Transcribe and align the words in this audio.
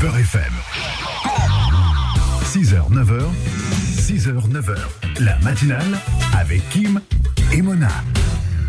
Beurre 0.00 0.18
FM. 0.18 0.52
6h, 2.44 2.90
9h, 2.92 3.22
6h, 3.96 4.50
9h. 4.50 4.76
La 5.20 5.38
matinale 5.38 5.98
avec 6.38 6.68
Kim 6.70 7.00
et 7.52 7.62
Mona. 7.62 7.88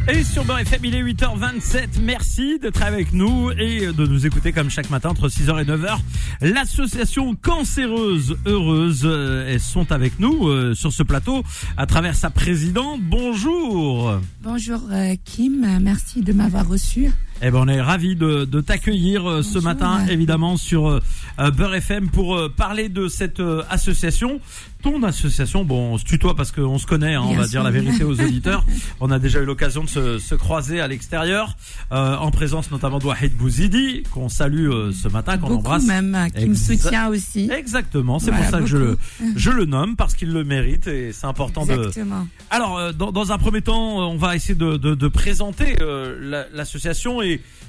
Et 0.10 0.24
sur 0.24 0.46
Beurre 0.46 0.60
FM, 0.60 0.86
il 0.86 0.96
est 0.96 1.04
8h27. 1.04 2.00
Merci 2.02 2.60
d'être 2.60 2.82
avec 2.82 3.12
nous 3.12 3.52
et 3.52 3.88
de 3.88 4.06
nous 4.06 4.26
écouter 4.26 4.54
comme 4.54 4.70
chaque 4.70 4.90
matin 4.90 5.10
entre 5.10 5.28
6h 5.28 5.62
et 5.62 5.66
9h. 5.66 5.98
L'association 6.42 7.36
Cancéreuse 7.36 8.38
Heureuse, 8.46 9.02
euh, 9.04 9.52
elles 9.52 9.60
sont 9.60 9.92
avec 9.92 10.20
nous 10.20 10.48
euh, 10.48 10.76
sur 10.76 10.94
ce 10.94 11.04
plateau 11.04 11.44
à 11.76 11.86
travers 11.88 12.16
sa 12.16 12.30
présidente. 12.30 13.02
Bonjour. 13.02 14.22
Bonjour 14.42 14.82
euh, 14.92 15.16
Kim, 15.26 15.80
merci 15.82 16.22
de 16.22 16.32
m'avoir 16.32 16.68
reçu. 16.68 17.12
Eh 17.44 17.52
ben, 17.52 17.60
on 17.60 17.68
est 17.68 17.80
ravis 17.82 18.16
de, 18.16 18.46
de 18.46 18.62
t'accueillir 18.62 19.30
euh, 19.30 19.42
ce 19.44 19.54
Bonjour. 19.56 19.64
matin, 19.64 20.06
évidemment, 20.10 20.58
sur 20.58 20.88
euh, 20.90 21.00
euh, 21.40 21.52
Beurre 21.52 21.76
FM 21.76 22.10
pour 22.10 22.36
euh, 22.36 22.50
parler 22.50 22.90
de 22.90 23.08
cette 23.08 23.40
euh, 23.40 23.62
association. 23.70 24.40
Ton 24.84 25.02
association, 25.04 25.64
bon, 25.66 25.94
on 25.94 25.98
se 25.98 26.04
tutoie 26.06 26.36
parce 26.36 26.52
qu'on 26.52 26.78
se 26.78 26.86
connaît, 26.86 27.16
hein, 27.16 27.22
on 27.24 27.34
va 27.34 27.44
sûr. 27.44 27.50
dire 27.50 27.64
la 27.64 27.72
vérité 27.72 28.04
aux 28.04 28.14
auditeurs. 28.22 28.64
On 29.00 29.10
a 29.12 29.20
déjà 29.20 29.40
eu 29.42 29.46
l'occasion 29.46 29.84
de 29.84 29.90
se, 29.90 30.18
se 30.20 30.34
croiser 30.36 30.80
à 30.82 30.88
l'extérieur, 30.88 31.56
euh, 31.92 32.16
en 32.16 32.30
présence 32.32 32.72
notamment 32.72 32.98
de 33.00 33.06
Wahid 33.06 33.36
Bouzidi, 33.36 34.04
qu'on 34.12 34.30
salue 34.30 34.70
euh, 34.70 34.92
ce 34.92 35.08
matin, 35.08 35.38
qu'on 35.38 35.56
embrasse. 35.56 35.86
même, 35.86 36.14
euh, 36.16 36.30
qui 36.30 36.46
me 36.48 36.54
Exa- 36.56 36.82
soutient 36.84 37.08
aussi. 37.10 37.50
Exactement, 37.52 38.18
c'est 38.20 38.32
Voilà, 38.32 38.46
pour 38.46 38.52
ça 38.52 38.60
que 38.62 38.68
je 38.68 38.78
le, 38.78 38.98
je 39.36 39.50
le 39.52 39.66
nomme, 39.66 39.96
parce 39.96 40.14
qu'il 40.16 40.32
le 40.32 40.44
mérite 40.44 40.88
et 40.88 41.12
c'est 41.12 41.26
important 41.28 41.66
de, 41.66 41.74
Exactement. 41.74 42.28
alors, 42.52 42.78
euh, 42.78 42.94
dans, 42.94 43.12
dans 43.12 43.32
un 43.32 43.38
premier 43.40 43.62
temps, 43.62 43.98
on 44.10 44.18
va 44.18 44.36
essayer 44.36 44.56
de, 44.56 44.78
de- 44.78 44.96
de 44.96 45.08
présenter 45.08 45.76
euh, 45.82 46.18
la- 46.22 46.46
l'association 46.54 47.22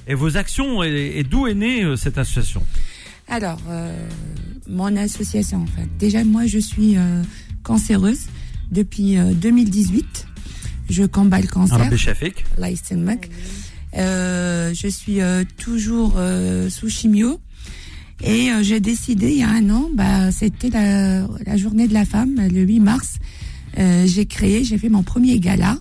et, 0.07 0.13
vos 0.13 0.37
actions 0.37 0.83
et, 0.83 1.23
d'où 1.29 1.47
est 1.47 1.53
née 1.53 1.83
euh, 1.83 1.95
cette 1.95 2.17
association 2.17 2.63
Alors, 3.27 3.59
euh, 3.69 4.07
mon 4.67 4.95
association, 4.97 5.61
en 5.61 5.65
fait. 5.67 5.87
Déjà, 5.99 6.23
moi, 6.23 6.45
je 6.45 6.59
suis 6.59 6.97
euh, 6.97 7.21
cancéreuse 7.63 8.27
depuis 8.71 9.17
2018. 9.17 10.27
Je 10.89 11.03
combats 11.03 11.39
le 11.39 11.47
cancer. 11.47 11.77
Euh, 13.97 14.73
je 14.73 14.87
suis 14.87 15.19
toujours 15.57 16.19
sous 16.69 16.89
chimio. 16.89 17.39
Et 18.21 18.49
j'ai 18.63 18.81
décidé 18.81 19.31
il 19.31 19.37
y 19.37 19.43
a 19.43 19.49
un 19.49 19.69
an, 19.69 19.89
bah, 19.93 20.29
c'était 20.31 20.69
la, 20.69 21.57
journée 21.57 21.87
de 21.87 21.93
la 21.93 22.03
femme, 22.05 22.35
le 22.35 22.61
8 22.61 22.79
mars. 22.81 23.15
j'ai 23.77 24.25
créé, 24.25 24.63
j'ai 24.63 24.77
fait 24.77 24.89
mon 24.89 25.03
premier 25.03 25.39
gala 25.39 25.77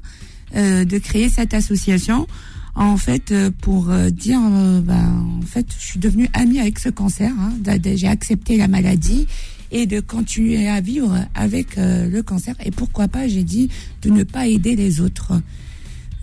de 0.55 0.99
créer 0.99 1.29
cette 1.29 1.53
association 1.53 2.27
en 2.81 2.97
fait, 2.97 3.33
euh, 3.33 3.51
pour 3.61 3.91
euh, 3.91 4.09
dire, 4.11 4.39
euh, 4.41 4.81
bah, 4.81 4.95
en 5.39 5.43
fait, 5.43 5.67
je 5.79 5.85
suis 5.85 5.99
devenue 5.99 6.29
amie 6.33 6.61
avec 6.61 6.79
ce 6.79 6.89
cancer. 6.89 7.33
hein. 7.39 7.53
J'ai 7.97 8.07
accepté 8.07 8.57
la 8.57 8.69
maladie 8.69 9.27
et 9.73 9.87
de 9.87 9.99
continuer 10.01 10.69
à 10.69 10.81
vivre 10.81 11.15
avec 11.35 11.77
euh, 11.77 12.09
le 12.09 12.23
cancer. 12.23 12.55
Et 12.65 12.71
pourquoi 12.71 13.09
pas, 13.09 13.27
j'ai 13.27 13.43
dit, 13.43 13.69
de 14.03 14.11
ne 14.11 14.23
pas 14.23 14.47
aider 14.47 14.77
les 14.77 15.01
autres 15.01 15.33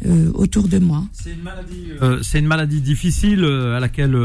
euh, 0.05 0.31
autour 0.33 0.67
de 0.69 0.79
moi. 0.79 1.03
C'est 1.11 1.31
une 1.33 1.41
maladie. 1.43 1.87
euh, 2.01 2.19
c'est 2.23 2.39
une 2.39 2.47
maladie 2.47 2.79
difficile 2.81 3.43
euh, 3.43 3.75
à 3.75 3.79
laquelle 3.81 4.15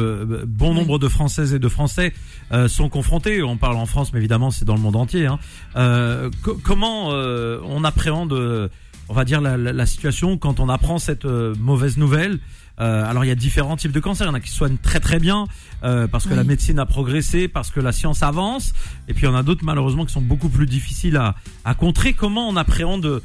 bon 0.46 0.72
nombre 0.74 0.98
de 1.00 1.08
Françaises 1.08 1.52
et 1.52 1.58
de 1.58 1.68
Français 1.68 2.12
euh, 2.52 2.68
sont 2.68 2.88
confrontés. 2.88 3.42
On 3.42 3.56
parle 3.56 3.76
en 3.76 3.86
France, 3.86 4.12
mais 4.12 4.20
évidemment, 4.20 4.50
c'est 4.52 4.64
dans 4.64 4.74
le 4.76 4.80
monde 4.82 4.96
entier. 4.96 5.26
hein. 5.26 5.38
Euh, 5.76 6.30
co- 6.42 6.58
comment 6.62 7.08
euh, 7.12 7.58
on 7.64 7.82
appréhende, 7.84 8.32
euh, 8.32 8.68
on 9.10 9.14
va 9.14 9.24
dire, 9.24 9.40
la, 9.40 9.56
la- 9.56 9.72
la 9.72 9.86
situation 9.86 10.38
quand 10.38 10.60
on 10.60 10.68
apprend 10.70 10.98
cette 10.98 11.24
euh, 11.26 11.54
mauvaise 11.58 11.96
nouvelle 11.98 12.38
Euh, 12.80 13.04
alors 13.10 13.26
il 13.26 13.28
y 13.28 13.30
a 13.30 13.34
différents 13.48 13.76
types 13.76 13.92
de 13.92 14.00
cancers. 14.00 14.26
Il 14.26 14.30
y 14.30 14.32
en 14.32 14.34
a 14.34 14.40
qui 14.40 14.50
soignent 14.50 14.78
très 14.82 15.00
très 15.00 15.18
bien 15.20 15.40
euh, 15.84 16.08
parce 16.08 16.24
que 16.24 16.30
Oui. 16.30 16.36
la 16.36 16.44
médecine 16.44 16.78
a 16.78 16.86
progressé, 16.86 17.46
parce 17.46 17.70
que 17.70 17.78
la 17.88 17.92
science 17.92 18.22
avance. 18.22 18.72
Et 19.06 19.12
puis 19.12 19.24
il 19.24 19.28
y 19.30 19.32
en 19.34 19.34
a 19.36 19.42
d'autres 19.42 19.66
malheureusement 19.66 20.06
qui 20.06 20.14
sont 20.14 20.22
beaucoup 20.32 20.48
plus 20.48 20.64
difficiles 20.64 21.18
à, 21.18 21.34
à 21.66 21.74
contrer. 21.74 22.14
Comment 22.14 22.48
on 22.48 22.56
appréhende 22.56 23.20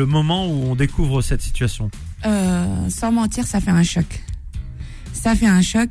le 0.00 0.06
moment 0.06 0.46
où 0.46 0.54
on 0.70 0.76
découvre 0.76 1.22
cette 1.22 1.42
situation? 1.42 1.90
Euh, 2.24 2.88
sans 2.88 3.10
mentir, 3.10 3.44
ça 3.52 3.58
fait 3.60 3.72
un 3.72 3.82
choc. 3.82 4.10
Ça 5.12 5.34
fait 5.34 5.48
un 5.60 5.62
choc. 5.62 5.90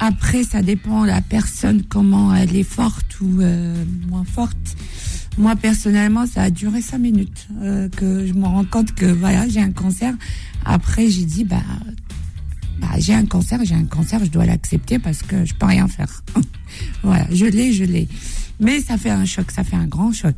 Après, 0.00 0.42
ça 0.42 0.60
dépend 0.62 1.02
de 1.02 1.08
la 1.08 1.20
personne, 1.20 1.84
comment 1.94 2.34
elle 2.34 2.56
est 2.56 2.70
forte 2.80 3.20
ou 3.20 3.40
euh, 3.40 3.84
moins 4.08 4.24
forte. 4.24 4.66
Moi, 5.38 5.54
personnellement, 5.56 6.26
ça 6.26 6.42
a 6.42 6.50
duré 6.50 6.82
cinq 6.82 6.98
minutes 6.98 7.46
euh, 7.62 7.88
que 7.88 8.26
je 8.26 8.32
me 8.34 8.44
rends 8.44 8.64
compte 8.64 8.92
que 8.94 9.06
voilà, 9.06 9.48
j'ai 9.48 9.60
un 9.60 9.70
cancer. 9.70 10.12
Après, 10.64 11.08
j'ai 11.08 11.24
dit, 11.24 11.44
bah, 11.44 11.62
bah 12.80 12.88
j'ai 12.98 13.14
un 13.14 13.24
cancer, 13.24 13.60
j'ai 13.64 13.74
un 13.76 13.84
cancer, 13.84 14.24
je 14.24 14.30
dois 14.30 14.46
l'accepter 14.46 14.98
parce 14.98 15.22
que 15.22 15.44
je 15.44 15.54
peux 15.54 15.66
rien 15.66 15.86
faire. 15.86 16.22
voilà, 17.04 17.26
je 17.32 17.46
l'ai, 17.46 17.72
je 17.72 17.84
l'ai. 17.84 18.08
Mais 18.60 18.80
ça 18.80 18.98
fait 18.98 19.10
un 19.10 19.24
choc, 19.24 19.52
ça 19.52 19.62
fait 19.62 19.76
un 19.76 19.86
grand 19.86 20.12
choc. 20.12 20.34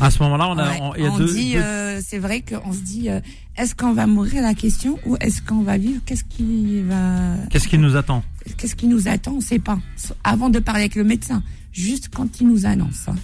À 0.00 0.08
ce 0.08 0.22
moment-là, 0.22 0.48
on 0.48 0.56
a, 0.58 0.70
Ouais, 0.70 0.78
on- 0.80 0.94
y 0.94 1.04
a 1.06 1.10
on 1.12 1.18
deux, 1.18 1.34
dit, 1.34 1.52
deux- 1.54 1.58
euh, 1.60 2.00
c'est 2.06 2.18
vrai 2.20 2.40
qu'on 2.42 2.72
se 2.72 2.78
dit, 2.78 3.10
euh, 3.10 3.18
est-ce 3.56 3.74
qu'on 3.74 3.92
va 3.92 4.06
mourir 4.06 4.40
la 4.42 4.54
question 4.54 4.96
ou 5.04 5.16
est-ce 5.20 5.42
qu'on 5.42 5.62
va 5.62 5.76
vivre? 5.76 6.00
Qu'est-ce 6.06 6.22
qui 6.22 6.82
va, 6.82 7.34
Qu'est-ce 7.50 7.66
qui 7.66 7.78
nous 7.78 7.96
attend? 7.96 8.22
Qu'est-ce 8.56 8.76
qui 8.76 8.86
nous 8.86 9.08
attend? 9.08 9.32
On 9.32 9.36
ne 9.38 9.42
sait 9.42 9.58
pas. 9.58 9.80
Avant 10.22 10.50
de 10.50 10.60
parler 10.60 10.82
avec 10.82 10.94
le 10.94 11.02
médecin, 11.02 11.42
juste 11.74 12.08
quand 12.08 12.40
il 12.40 12.48
nous 12.48 12.64
annonce. 12.64 13.08
hein. 13.08 13.16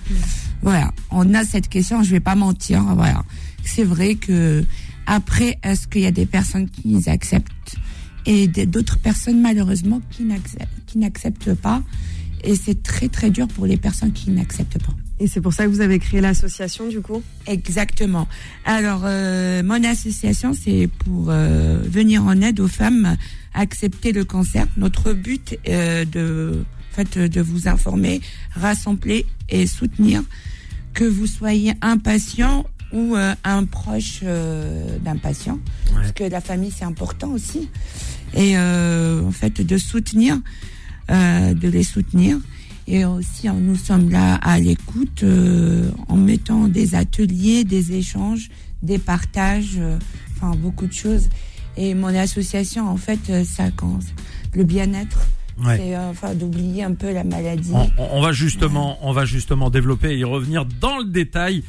Voilà, 0.61 0.93
on 1.11 1.33
a 1.33 1.45
cette 1.45 1.69
question. 1.69 2.03
Je 2.03 2.11
vais 2.11 2.21
pas 2.21 2.35
mentir. 2.35 2.83
Voilà, 2.95 3.25
c'est 3.65 3.85
vrai 3.85 4.17
que 4.17 4.63
après, 5.07 5.59
est-ce 5.63 5.87
qu'il 5.89 6.03
y 6.03 6.07
a 6.07 6.11
des 6.11 6.27
personnes 6.27 6.69
qui 6.69 7.09
acceptent 7.09 7.77
et 8.27 8.47
d'autres 8.49 8.99
personnes 8.99 9.41
malheureusement 9.41 10.03
qui 10.11 10.25
n'acceptent, 10.97 11.55
pas? 11.55 11.83
Et 12.45 12.55
c'est 12.55 12.83
très 12.83 13.09
très 13.09 13.31
dur 13.31 13.49
pour 13.49 13.67
les 13.67 13.77
personnes 13.77 14.13
qui 14.13 14.31
n'acceptent 14.31 14.79
pas. 14.79 14.93
Et 15.19 15.27
c'est 15.27 15.41
pour 15.41 15.53
ça 15.53 15.65
que 15.65 15.69
vous 15.71 15.83
avez 15.83 15.99
créé 15.99 16.21
l'association, 16.21 16.89
du 16.89 17.01
coup? 17.01 17.23
Exactement. 17.47 18.27
Alors, 18.65 19.03
euh, 19.05 19.63
mon 19.63 19.85
association, 19.85 20.53
c'est 20.55 20.89
pour 21.05 21.27
euh, 21.29 21.79
venir 21.85 22.25
en 22.25 22.41
aide 22.41 22.59
aux 22.61 22.69
femmes 22.69 23.17
à 23.53 23.61
accepter 23.61 24.13
le 24.13 24.25
cancer. 24.25 24.67
Notre 24.79 25.13
but 25.13 25.59
euh, 25.69 26.07
de, 26.07 26.65
fait, 27.05 27.29
de 27.29 27.41
vous 27.41 27.69
informer, 27.69 28.21
rassembler 28.55 29.27
et 29.49 29.67
soutenir 29.67 30.23
que 30.95 31.05
vous 31.05 31.27
soyez 31.27 31.75
un 31.81 31.99
patient 31.99 32.67
ou 32.93 33.17
euh, 33.17 33.35
un 33.45 33.65
proche 33.65 34.21
euh, 34.23 34.99
d'un 34.99 35.17
patient, 35.17 35.59
parce 35.95 36.13
que 36.13 36.25
la 36.25 36.41
famille 36.41 36.73
c'est 36.77 36.85
important 36.85 37.29
aussi, 37.29 37.69
et 38.35 38.57
euh, 38.57 39.23
en 39.25 39.31
fait 39.31 39.61
de 39.61 39.79
soutenir, 39.79 40.39
euh, 41.11 41.55
de 41.55 41.69
les 41.69 41.85
soutenir. 41.85 42.39
Et 42.87 43.05
aussi, 43.05 43.47
hein, 43.47 43.57
nous 43.61 43.77
sommes 43.77 44.11
là 44.11 44.35
à 44.37 44.59
l'écoute 44.59 45.23
euh, 45.23 45.93
en 46.09 46.17
mettant 46.17 46.67
des 46.67 46.97
ateliers, 46.97 47.63
des 47.63 47.93
échanges, 47.93 48.51
des 48.83 48.99
partages, 48.99 49.77
euh, 49.79 49.97
enfin 50.35 50.57
beaucoup 50.57 50.89
de 50.89 50.93
choses. 50.93 51.29
Et 51.77 51.95
mon 51.95 52.09
association, 52.09 52.89
en 52.89 52.97
fait, 52.97 53.21
euh, 53.29 53.45
ça, 53.45 53.71
quand, 53.71 54.01
le 54.55 54.65
bien-être, 54.65 55.21
Ouais. 55.65 55.77
c'est 55.77 55.95
euh, 55.97 56.11
enfin 56.11 56.35
d'oublier 56.35 56.83
un 56.85 56.95
peu 56.95 57.13
la 57.13 57.25
maladie. 57.25 57.73
on, 57.99 58.21
va 58.21 58.33
justement, 58.33 58.99
on 59.03 59.13
va 59.13 59.25
justement 59.25 59.71
développer 59.71 60.11
et 60.13 60.19
y 60.19 60.25
revenir 60.25 60.65
dans 60.81 60.99
le 60.99 61.05
détail. 61.05 61.63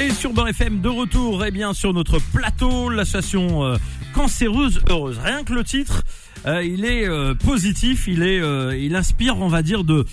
Et 0.00 0.10
sur 0.10 0.32
Beurre 0.32 0.48
FM 0.48 0.80
de 0.80 0.88
retour, 0.88 1.44
eh 1.44 1.50
bien 1.50 1.72
sur 1.74 1.92
notre 1.92 2.18
plateau, 2.32 2.88
l'association 2.88 3.64
euh, 3.64 3.76
cancéreuse 4.14 4.80
heureuse. 4.88 5.18
Rien 5.22 5.42
que 5.44 5.52
le 5.52 5.64
titre, 5.64 6.04
euh, 6.46 6.62
il 6.62 6.84
est 6.84 7.06
euh, 7.08 7.34
positif, 7.34 8.06
il 8.06 8.22
est, 8.22 8.40
il 8.80 8.94
inspire, 8.94 9.38
on 9.38 9.48
va 9.48 9.62
dire 9.62 9.82
de, 9.84 10.04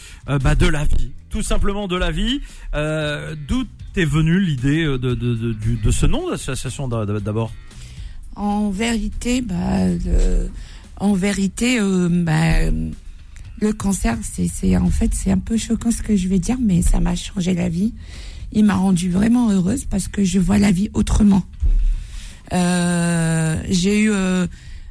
bah, 0.41 0.55
de 0.55 0.67
la 0.67 0.85
vie, 0.85 1.11
tout 1.29 1.43
simplement 1.43 1.87
de 1.87 1.95
la 1.97 2.11
vie. 2.11 2.41
D'où 2.73 3.63
est 3.95 4.05
venue 4.05 4.39
l'idée 4.39 4.83
de, 4.85 4.97
de, 4.97 5.13
de, 5.15 5.53
de 5.83 5.91
ce 5.91 6.05
nom 6.05 6.29
d'association 6.29 6.87
d'a- 6.87 7.05
d'abord? 7.05 7.51
En 8.35 8.69
vérité, 8.69 9.41
bah, 9.41 9.87
le- 9.87 10.49
en 10.97 11.13
vérité, 11.13 11.79
euh, 11.79 12.09
bah, 12.09 12.69
le 13.61 13.73
cancer, 13.73 14.17
c'est, 14.23 14.77
en 14.77 14.89
fait, 14.89 15.13
c'est 15.13 15.31
un 15.31 15.37
peu 15.37 15.57
choquant 15.57 15.91
ce 15.91 16.01
que 16.01 16.15
je 16.15 16.27
vais 16.27 16.39
dire, 16.39 16.57
mais 16.61 16.81
ça 16.81 16.99
m'a 16.99 17.15
changé 17.15 17.53
la 17.53 17.69
vie. 17.69 17.93
Il 18.51 18.65
m'a 18.65 18.75
rendue 18.75 19.09
vraiment 19.09 19.51
heureuse 19.51 19.85
parce 19.85 20.07
que 20.07 20.23
je 20.23 20.39
vois 20.39 20.57
la 20.57 20.71
vie 20.71 20.89
autrement. 20.93 21.43
Euh, 22.53 23.61
j'ai 23.69 24.03
eu 24.03 24.11
euh, 24.11 24.47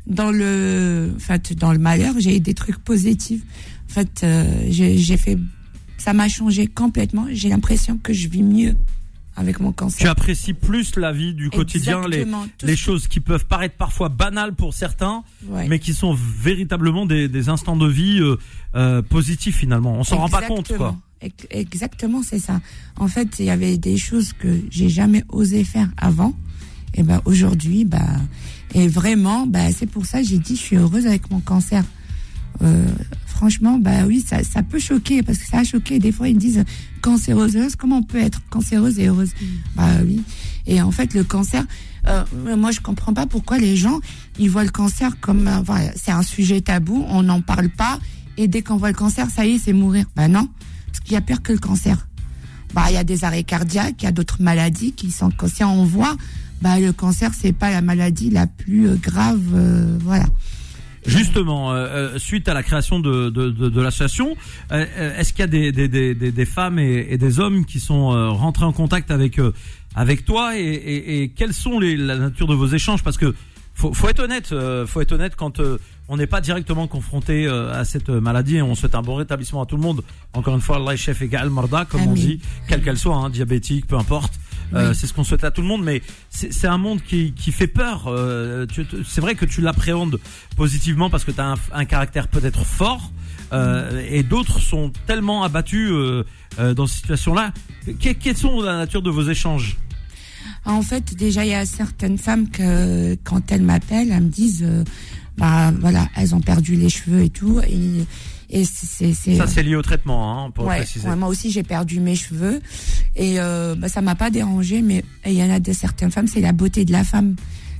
dans 0.06 0.30
le, 0.30 1.12
en 1.14 1.18
fait, 1.18 1.52
dans 1.54 1.72
le 1.72 1.78
malheur, 1.78 2.14
j'ai 2.18 2.36
eu 2.36 2.40
des 2.40 2.54
trucs 2.54 2.78
positifs. 2.78 3.42
En 3.90 3.94
fait, 3.94 4.26
j'ai 4.68 5.16
fait, 5.16 5.38
ça 5.98 6.12
m'a 6.12 6.28
changé 6.28 6.66
complètement. 6.66 7.26
J'ai 7.30 7.48
l'impression 7.48 7.96
que 7.96 8.12
je 8.12 8.28
vis 8.28 8.42
mieux 8.42 8.74
avec 9.36 9.60
mon 9.60 9.72
cancer. 9.72 9.98
Tu 10.00 10.06
apprécies 10.08 10.52
plus 10.54 10.96
la 10.96 11.12
vie 11.12 11.34
du 11.34 11.50
quotidien, 11.50 12.06
les, 12.08 12.18
Exactement, 12.18 12.46
choses 12.76 13.08
qui 13.08 13.20
peuvent 13.20 13.46
paraître 13.46 13.76
parfois 13.76 14.08
banales 14.08 14.54
pour 14.54 14.74
certains, 14.74 15.22
Ouais. 15.48 15.66
mais 15.68 15.78
qui 15.78 15.94
sont 15.94 16.14
véritablement 16.14 17.06
des, 17.06 17.28
des 17.28 17.48
instants 17.48 17.76
de 17.76 17.88
vie 17.88 18.20
euh, 18.20 18.36
euh, 18.74 19.02
positifs 19.02 19.56
finalement. 19.56 19.94
On 19.98 20.04
s'en 20.04 20.18
rend 20.18 20.28
pas 20.28 20.42
compte, 20.42 20.76
quoi. 20.76 20.96
Ex- 21.20 21.46
Exactement, 21.50 22.22
c'est 22.22 22.38
ça. 22.38 22.60
En 22.96 23.08
fait, 23.08 23.36
il 23.38 23.46
y 23.46 23.50
avait 23.50 23.76
des 23.78 23.96
choses 23.96 24.32
que 24.34 24.60
j'ai 24.70 24.88
jamais 24.88 25.24
osé 25.28 25.64
faire 25.64 25.88
avant. 25.96 26.34
Et 26.94 27.02
ben 27.02 27.20
aujourd'hui, 27.24 27.84
bah, 27.84 28.06
et 28.72 28.86
vraiment, 28.86 29.46
bah, 29.46 29.72
c'est 29.72 29.86
pour 29.86 30.06
ça 30.06 30.20
que 30.22 30.28
j'ai 30.28 30.38
dit, 30.38 30.54
je 30.54 30.60
suis 30.60 30.76
heureuse 30.76 31.06
avec 31.06 31.28
mon 31.30 31.40
cancer. 31.40 31.82
Euh, 32.62 32.86
franchement, 33.34 33.78
bah 33.78 34.06
oui, 34.06 34.24
ça, 34.26 34.42
ça 34.44 34.62
peut 34.62 34.78
choquer 34.78 35.22
parce 35.22 35.38
que 35.38 35.46
ça 35.46 35.58
a 35.58 35.64
choqué. 35.64 35.98
Des 35.98 36.12
fois, 36.12 36.28
ils 36.28 36.36
me 36.36 36.40
disent 36.40 36.64
cancéreuse, 37.02 37.56
heureuse. 37.56 37.76
Comment 37.76 37.98
on 37.98 38.02
peut 38.02 38.20
être 38.20 38.40
cancéreuse 38.48 38.98
et 38.98 39.06
heureuse? 39.08 39.32
Bah 39.76 39.88
oui. 40.04 40.22
Et 40.66 40.80
en 40.80 40.90
fait, 40.90 41.12
le 41.14 41.24
cancer, 41.24 41.64
euh, 42.06 42.24
moi, 42.56 42.70
je 42.70 42.80
comprends 42.80 43.12
pas 43.12 43.26
pourquoi 43.26 43.58
les 43.58 43.76
gens 43.76 44.00
ils 44.38 44.50
voient 44.50 44.64
le 44.64 44.70
cancer 44.70 45.20
comme, 45.20 45.48
euh, 45.48 45.60
voilà, 45.64 45.90
c'est 45.96 46.12
un 46.12 46.22
sujet 46.22 46.60
tabou, 46.60 47.04
on 47.08 47.22
n'en 47.22 47.40
parle 47.40 47.68
pas. 47.68 47.98
Et 48.36 48.48
dès 48.48 48.62
qu'on 48.62 48.76
voit 48.76 48.88
le 48.88 48.96
cancer, 48.96 49.28
ça 49.30 49.44
y 49.46 49.52
est, 49.52 49.58
c'est 49.58 49.72
mourir. 49.72 50.06
Bah 50.16 50.28
non, 50.28 50.48
parce 50.86 51.00
qu'il 51.00 51.12
y 51.12 51.16
a 51.16 51.20
pire 51.20 51.42
que 51.42 51.52
le 51.52 51.58
cancer. 51.58 52.08
Bah 52.72 52.86
il 52.88 52.94
y 52.94 52.96
a 52.96 53.04
des 53.04 53.22
arrêts 53.24 53.44
cardiaques, 53.44 54.02
il 54.02 54.04
y 54.04 54.08
a 54.08 54.12
d'autres 54.12 54.42
maladies 54.42 54.92
qui 54.92 55.12
sont 55.12 55.30
si 55.46 55.62
on 55.62 55.84
voit, 55.84 56.16
bah 56.60 56.80
le 56.80 56.92
cancer 56.92 57.30
c'est 57.32 57.52
pas 57.52 57.70
la 57.70 57.82
maladie 57.82 58.30
la 58.30 58.48
plus 58.48 58.88
euh, 58.88 58.96
grave, 58.96 59.40
euh, 59.54 59.96
voilà. 60.02 60.26
Justement, 61.06 61.72
euh, 61.72 61.74
euh, 62.14 62.18
suite 62.18 62.48
à 62.48 62.54
la 62.54 62.62
création 62.62 62.98
de, 62.98 63.28
de, 63.28 63.50
de, 63.50 63.68
de 63.68 63.80
l'association, 63.80 64.36
euh, 64.72 64.86
euh, 64.98 65.18
est-ce 65.18 65.32
qu'il 65.32 65.40
y 65.40 65.44
a 65.44 65.46
des, 65.48 65.70
des, 65.72 65.88
des, 65.88 66.14
des- 66.14 66.32
des 66.32 66.44
femmes 66.46 66.78
et, 66.78 67.06
et 67.10 67.18
des 67.18 67.40
hommes 67.40 67.64
qui 67.66 67.78
sont 67.80 68.12
euh, 68.12 68.30
rentrés 68.30 68.64
en 68.64 68.72
contact 68.72 69.10
avec 69.10 69.38
euh, 69.38 69.52
avec 69.94 70.24
toi 70.24 70.58
et, 70.58 70.62
et, 70.62 71.22
et 71.22 71.28
quelles 71.28 71.52
sont 71.54 71.78
les, 71.78 71.96
la 71.96 72.16
nature 72.16 72.46
de 72.46 72.54
vos 72.54 72.66
échanges? 72.68 73.02
Parce 73.02 73.18
que 73.18 73.34
faut, 73.74 73.92
faut 73.92 74.08
être 74.08 74.20
honnête, 74.20 74.50
euh, 74.52 74.86
faut 74.86 75.00
être 75.02 75.12
honnête 75.12 75.34
quand 75.36 75.60
euh, 75.60 75.78
on 76.08 76.16
n'est 76.16 76.26
pas 76.26 76.40
directement 76.40 76.86
confronté 76.86 77.46
euh, 77.46 77.72
à 77.78 77.84
cette 77.84 78.08
maladie 78.08 78.56
et 78.56 78.62
on 78.62 78.74
souhaite 78.74 78.94
un 78.94 79.02
bon 79.02 79.14
rétablissement 79.16 79.62
à 79.62 79.66
tout 79.66 79.76
le 79.76 79.82
monde. 79.82 80.02
Encore 80.32 80.54
une 80.54 80.60
fois, 80.60 80.76
Allah 80.76 80.96
chef 80.96 81.22
égal 81.22 81.50
marda, 81.50 81.84
comme 81.84 82.02
on 82.08 82.12
dit, 82.14 82.40
quel 82.68 82.82
qu'elle 82.82 82.98
soit, 82.98 83.16
hein, 83.16 83.30
diabétique, 83.30 83.86
peu 83.86 83.96
importe. 83.96 84.32
Euh. 84.72 84.94
C'est 84.94 85.06
ce 85.06 85.12
qu'on 85.12 85.24
souhaite 85.24 85.44
à 85.44 85.50
tout 85.50 85.60
le 85.60 85.66
monde, 85.68 85.84
mais 85.84 86.02
c'est 86.30 86.66
un 86.66 86.78
monde 86.78 87.00
qui, 87.02 87.32
qui 87.32 87.52
fait 87.52 87.66
peur. 87.66 88.04
Euh, 88.08 88.66
c'est 89.06 89.20
vrai 89.20 89.34
que 89.34 89.44
tu 89.44 89.60
l'appréhendes 89.60 90.18
positivement 90.56 91.10
parce 91.10 91.24
que 91.24 91.30
tu 91.30 91.40
as 91.40 91.52
un, 91.52 91.56
un 91.72 91.84
caractère 91.84 92.28
peut-être 92.28 92.64
fort, 92.64 93.12
euh, 93.52 94.04
et 94.08 94.22
d'autres 94.22 94.58
sont 94.60 94.90
tellement 95.06 95.44
abattus 95.44 95.90
euh, 95.92 96.24
euh, 96.58 96.74
dans 96.74 96.86
cette 96.86 97.00
situation-là. 97.00 97.52
Que- 98.00 98.12
quelles 98.12 98.36
sont 98.36 98.62
la 98.62 98.76
nature 98.78 99.02
de 99.02 99.10
vos 99.10 99.28
échanges? 99.28 99.76
En 100.64 100.82
fait, 100.82 101.14
déjà, 101.14 101.44
il 101.44 101.50
y 101.50 101.54
a 101.54 101.66
certaines 101.66 102.16
femmes 102.18 102.48
que, 102.48 103.14
quand 103.22 103.52
elles 103.52 103.62
m'appellent, 103.62 104.10
elles 104.10 104.22
me 104.22 104.28
disent, 104.30 104.64
euh, 104.66 104.82
bah 105.36 105.72
voilà, 105.78 106.08
elles 106.16 106.34
ont 106.34 106.40
perdu 106.40 106.74
les 106.74 106.88
cheveux 106.88 107.22
et 107.22 107.28
tout, 107.30 107.60
et, 107.68 108.04
et 108.50 108.64
c'est, 108.64 109.12
Ça, 109.14 109.46
c'est 109.46 109.62
lié 109.62 109.74
au 109.76 109.82
traitement, 109.82 110.44
hein, 110.46 110.50
pour 110.50 110.66
ouais, 110.66 110.78
préciser. 110.78 111.08
ouais, 111.08 111.16
moi 111.16 111.28
aussi, 111.28 111.50
j'ai 111.50 111.62
perdu 111.62 112.00
mes 112.00 112.14
cheveux, 112.16 112.60
et 113.16 113.40
euh, 113.40 113.74
bah, 113.76 113.88
ça 113.88 114.00
m'a 114.00 114.14
pas 114.14 114.30
dérangé, 114.30 114.82
mais 114.82 115.04
il 115.26 115.32
y 115.34 115.42
en 115.42 115.50
a 115.50 115.60
de 115.60 115.72
certaines 115.72 116.10
femmes, 116.10 116.26
c'est 116.28 116.40
la 116.40 116.52
beauté 116.52 116.84
de 116.84 116.92
la 116.92 117.04
femme, 117.04 117.36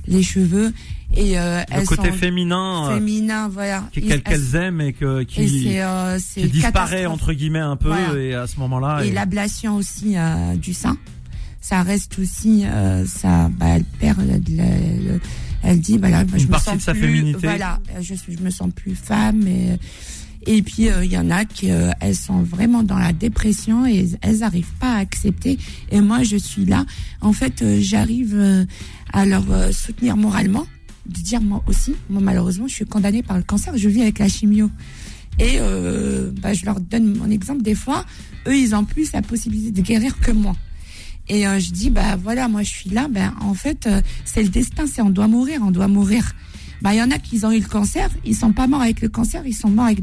les 0.07 0.23
cheveux, 0.23 0.73
et 1.15 1.37
euh, 1.39 1.59
Le 1.69 1.75
elles 1.77 1.85
côté 1.85 2.09
sont 2.09 2.17
féminin, 2.17 2.89
euh, 2.91 2.95
féminins, 2.95 3.47
voilà. 3.47 3.83
qu'elles 3.91 4.11
elles- 4.11 4.23
qu'elles 4.23 4.55
aiment 4.55 4.81
et 4.81 4.93
que 4.93 5.21
et 5.21 5.25
qui, 5.25 5.63
c'est, 5.63 5.81
euh, 5.81 6.19
qui 6.33 6.47
disparaît 6.49 7.05
entre 7.05 7.33
guillemets 7.33 7.59
un 7.59 7.75
peu, 7.75 7.89
Voilà. 7.89 8.19
et 8.19 8.33
à 8.33 8.47
ce 8.47 8.59
moment-là. 8.59 9.01
Et 9.03 9.07
et- 9.07 9.11
l'ablation 9.11 9.75
aussi 9.77 10.15
du 10.61 10.73
sein, 10.73 10.97
ça 11.61 11.81
reste 11.83 12.19
aussi, 12.19 12.65
ça, 13.07 13.49
bah, 13.57 13.65
elle 13.75 13.83
perd, 13.83 14.19
le- 14.19 14.33
le- 14.55 15.13
le- 15.13 15.21
elle 15.63 15.79
dit, 15.79 15.97
bah 15.97 16.09
là, 16.09 16.23
bah, 16.23 16.33
je 16.35 16.41
Une 16.41 16.45
me 16.47 16.51
partie 16.51 16.65
sens 16.65 16.77
de 16.77 16.81
sa 16.81 16.91
plus, 16.91 17.01
féminité. 17.01 17.39
Voilà, 17.47 17.79
je 17.99 18.13
je 18.29 18.37
me 18.43 18.49
sens 18.51 18.69
plus 18.75 18.93
femme. 18.93 19.47
Et, 19.47 19.77
et 20.45 20.61
puis 20.61 20.89
euh, 20.89 21.03
il 21.03 21.11
y 21.11 21.17
en 21.17 21.29
a 21.29 21.45
qui, 21.45 21.71
euh, 21.71 21.91
elles 21.99 22.15
sont 22.15 22.41
vraiment 22.41 22.83
dans 22.83 22.97
la 22.97 23.13
dépression 23.13 23.85
et 23.85 24.09
elles 24.21 24.43
arrivent 24.43 24.73
pas 24.79 24.93
à 24.93 24.97
accepter. 24.97 25.57
Et 25.91 26.01
moi, 26.01 26.23
je 26.23 26.37
suis 26.37 26.65
là. 26.65 26.85
En 27.21 27.33
fait, 27.33 27.61
euh, 27.61 27.79
j'arrive 27.81 28.65
à 29.13 29.25
leur 29.25 29.45
soutenir 29.73 30.17
moralement, 30.17 30.67
de 31.07 31.21
dire 31.21 31.41
moi 31.41 31.63
aussi, 31.67 31.95
moi 32.09 32.21
malheureusement, 32.21 32.67
je 32.67 32.75
suis 32.75 32.85
condamnée 32.85 33.23
par 33.23 33.37
le 33.37 33.43
cancer, 33.43 33.77
je 33.77 33.89
vis 33.89 34.01
avec 34.01 34.19
la 34.19 34.27
chimio. 34.27 34.69
Et 35.39 35.57
euh, 35.59 36.31
bah, 36.31 36.53
je 36.53 36.65
leur 36.65 36.79
donne 36.79 37.17
mon 37.17 37.29
exemple 37.29 37.61
des 37.61 37.75
fois. 37.75 38.05
Eux, 38.47 38.57
ils 38.57 38.73
ont 38.75 38.85
plus 38.85 39.11
la 39.11 39.21
possibilité 39.21 39.71
de 39.71 39.81
guérir 39.85 40.19
que 40.19 40.31
moi. 40.31 40.55
Et 41.27 41.47
euh, 41.47 41.59
je 41.59 41.71
dis, 41.71 41.89
bah 41.89 42.15
voilà, 42.15 42.47
moi 42.47 42.63
je 42.63 42.69
suis 42.69 42.89
là. 42.89 43.07
Ben 43.09 43.33
en 43.41 43.53
fait, 43.53 43.87
euh, 43.87 44.01
c'est 44.23 44.43
le 44.43 44.49
destin. 44.49 44.85
C'est 44.87 45.01
on 45.01 45.09
doit 45.09 45.27
mourir, 45.27 45.61
on 45.63 45.71
doit 45.71 45.87
mourir. 45.87 46.33
Bah 46.81 46.93
il 46.93 46.97
y 46.97 47.01
en 47.01 47.11
a 47.11 47.17
qui 47.19 47.43
ont 47.45 47.51
eu 47.51 47.59
le 47.59 47.67
cancer. 47.67 48.09
Ils 48.25 48.35
sont 48.35 48.51
pas 48.53 48.67
morts 48.67 48.81
avec 48.81 49.01
le 49.01 49.09
cancer. 49.09 49.41
Ils 49.45 49.53
sont 49.53 49.69
morts 49.69 49.85
avec 49.85 49.99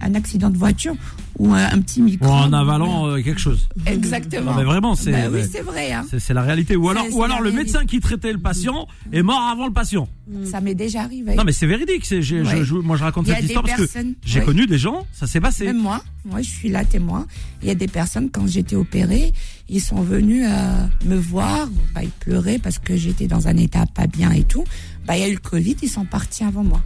un 0.00 0.14
accident 0.14 0.50
de 0.50 0.58
voiture 0.58 0.94
ou 1.38 1.52
un, 1.54 1.64
un 1.66 1.80
petit 1.80 2.00
ou 2.00 2.04
micro. 2.04 2.28
en 2.28 2.52
avalant 2.52 3.06
euh, 3.08 3.22
quelque 3.22 3.40
chose. 3.40 3.68
Exactement. 3.86 4.50
Non, 4.52 4.56
mais 4.56 4.64
vraiment, 4.64 4.94
c'est 4.94 5.12
Bah 5.12 5.28
oui, 5.32 5.40
c'est 5.50 5.60
vrai. 5.62 5.92
Hein. 5.92 6.04
c'est 6.18 6.34
la 6.34 6.42
réalité. 6.42 6.76
Ou 6.76 6.88
alors, 6.88 7.04
ou 7.12 7.22
alors 7.22 7.40
le 7.40 7.50
réalité. 7.50 7.72
médecin 7.72 7.86
qui 7.86 8.00
traitait 8.00 8.32
le 8.32 8.38
patient 8.38 8.86
est 9.12 9.22
mort 9.22 9.40
avant 9.40 9.66
le 9.66 9.72
patient. 9.72 10.08
Ça 10.44 10.60
m'est 10.60 10.74
déjà 10.74 11.02
arrivé. 11.02 11.34
Non 11.36 11.44
mais 11.44 11.52
c'est 11.52 11.66
véridique. 11.66 12.04
Je- 12.08 12.42
Ouais. 12.44 12.64
je- 12.64 12.74
moi 12.74 12.96
je 12.96 13.04
raconte 13.04 13.26
cette 13.28 13.42
histoire 13.44 13.64
parce 13.64 13.80
que 13.80 13.86
j'ai 14.26 14.40
ouais. 14.40 14.44
connu 14.44 14.66
des 14.66 14.76
gens, 14.78 15.06
ça 15.12 15.26
s'est 15.26 15.40
passé. 15.40 15.64
Même 15.66 15.78
moi, 15.80 16.02
moi 16.26 16.42
je 16.42 16.48
suis 16.50 16.68
là 16.68 16.84
témoin. 16.84 17.26
Il 17.62 17.68
y 17.68 17.70
a 17.70 17.74
des 17.74 17.88
personnes 17.88 18.28
quand 18.30 18.46
j'étais 18.46 18.76
opérée, 18.76 19.32
ils 19.68 19.80
sont 19.80 20.00
venus 20.02 20.44
euh, 20.48 20.86
me 21.04 21.16
voir, 21.16 21.68
bah, 21.94 22.02
ils 22.02 22.10
pleuraient 22.10 22.58
parce 22.58 22.78
que 22.78 22.96
j'étais 22.96 23.26
dans 23.26 23.48
un 23.48 23.56
état 23.56 23.84
pas 23.94 24.06
bien 24.06 24.30
et 24.32 24.44
tout. 24.44 24.64
Bah 25.06 25.16
il 25.16 25.20
y 25.20 25.24
a 25.24 25.28
eu 25.28 25.34
le 25.34 25.38
Covid, 25.38 25.76
ils 25.82 25.88
sont 25.88 26.04
partis 26.04 26.44
avant 26.44 26.64
moi. 26.64 26.82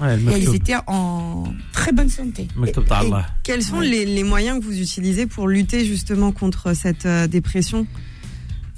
Ouais, 0.00 0.18
Et 0.34 0.38
ils 0.42 0.54
étaient 0.54 0.76
en 0.86 1.44
très 1.72 1.92
bonne 1.92 2.08
santé. 2.08 2.48
Quels 3.42 3.62
sont 3.62 3.78
Ouais. 3.80 3.86
les, 3.88 4.06
les 4.06 4.22
moyens 4.24 4.58
que 4.60 4.64
vous 4.64 4.80
utilisez 4.80 5.26
pour 5.26 5.46
lutter 5.46 5.84
justement 5.84 6.32
contre 6.32 6.72
cette 6.74 7.04
euh, 7.06 7.26
dépression? 7.26 7.86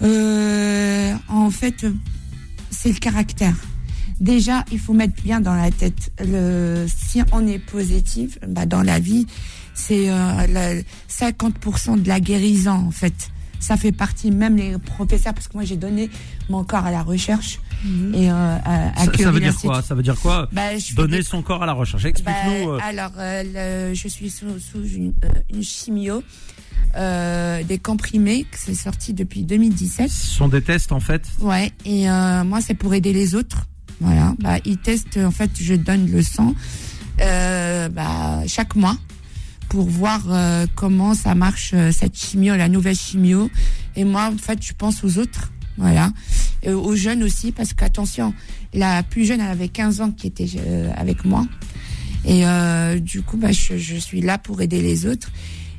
Euh, 0.03 1.15
en 1.29 1.51
fait, 1.51 1.87
c'est 2.71 2.89
le 2.93 2.99
caractère. 2.99 3.55
Déjà, 4.21 4.65
il 4.73 4.79
faut 4.79 4.95
mettre 4.95 5.21
bien 5.23 5.41
dans 5.41 5.55
la 5.55 5.71
tête 5.71 6.13
le 6.25 6.87
si 6.89 7.23
on 7.33 7.47
est 7.47 7.59
positif, 7.59 8.39
bah 8.47 8.67
dans 8.67 8.83
la 8.83 8.99
vie, 8.99 9.27
c'est 9.75 10.11
euh, 10.11 10.47
le 10.49 10.83
50% 11.11 12.03
de 12.03 12.09
la 12.09 12.21
guérison 12.21 12.73
en 12.73 12.91
fait. 12.91 13.31
Ça 13.63 13.77
fait 13.77 13.93
partie 13.93 14.31
même 14.33 14.57
les 14.57 14.77
professeurs 14.77 15.33
parce 15.35 15.47
que 15.49 15.55
moi 15.55 15.65
j'ai 15.65 15.77
donné 15.77 16.11
mon 16.51 16.65
corps 16.65 16.85
à 16.85 16.91
la 16.91 17.03
recherche 17.03 17.61
et 18.13 18.31
euh, 18.31 18.57
à, 18.65 19.01
à 19.01 19.05
Ça, 19.07 19.31
veut 19.31 19.41
dire 19.41 19.57
quoi? 19.57 19.83
Ça 19.83 19.95
veut 19.95 20.03
dire 20.03 20.17
quoi? 20.21 20.49
Bah, 20.53 20.63
Donner 20.95 21.19
des- 21.19 21.23
son 21.23 21.43
corps 21.43 21.63
à 21.63 21.67
la 21.67 21.73
recherche. 21.73 22.03
bah, 22.03 22.09
Explique-nous. 22.11 22.71
euh, 22.73 22.79
alors, 22.83 23.13
euh, 23.19 23.89
le- 23.89 23.95
je 23.95 24.09
suis 24.09 24.31
sous, 24.31 24.59
sous 24.59 24.85
une, 24.85 25.13
euh, 25.25 25.29
une 25.55 25.63
chimio, 25.63 26.23
euh, 26.97 27.63
des 27.65 27.79
comprimés, 27.79 28.45
que 28.45 28.59
c'est 28.59 28.75
sorti 28.75 29.15
depuis 29.15 29.45
2017. 29.45 30.11
ce 30.11 30.27
sont 30.27 30.49
des 30.49 30.61
tests 30.63 30.93
en 30.93 31.01
fait? 31.01 31.23
Ouais, 31.41 31.73
et 31.85 32.11
euh, 32.11 32.45
moi, 32.45 32.61
c'est 32.61 32.75
pour 32.75 32.93
aider 32.95 33.13
les 33.13 33.35
autres. 33.35 33.67
Voilà, 34.01 34.35
bah, 34.41 34.59
ils 34.65 34.79
testent, 34.79 35.19
en 35.19 35.31
fait, 35.31 35.51
je 35.61 35.75
donne 35.75 36.11
le 36.11 36.23
sang 36.23 36.55
euh, 37.21 37.89
bah, 37.89 38.41
chaque 38.49 38.75
mois 38.75 38.97
pour 39.73 39.87
voir 39.89 40.21
euh, 40.29 40.67
comment 40.75 41.15
ça 41.15 41.35
marche, 41.35 41.71
euh, 41.73 41.93
cette 41.93 42.15
chimio, 42.15 42.55
la 42.57 42.69
nouvelle 42.69 42.95
chimio. 42.95 43.49
Et 43.97 44.05
moi, 44.05 44.31
en 44.31 44.37
fait, 44.37 44.59
je 44.61 44.75
pense 44.77 45.03
aux 45.03 45.17
autres. 45.17 45.51
Voilà. 45.79 46.13
Et 46.63 46.71
aux 46.73 46.95
jeunes 46.95 47.23
aussi, 47.23 47.53
parce 47.53 47.73
qu'attention, 47.73 48.35
la 48.75 49.03
plus 49.03 49.25
jeune, 49.25 49.41
elle 49.41 49.51
avait 49.51 49.69
15 49.69 50.03
ans 50.03 50.11
qui 50.11 50.27
était 50.27 50.47
euh, 50.59 50.93
avec 50.95 51.25
moi. 51.25 51.47
Et 52.27 52.47
euh, 52.47 52.99
du 52.99 53.23
coup, 53.23 53.39
bah, 53.39 53.51
je, 53.51 53.79
je 53.79 53.97
suis 53.97 54.21
là 54.21 54.37
pour 54.37 54.61
aider 54.61 54.83
les 54.83 55.07
autres. 55.07 55.31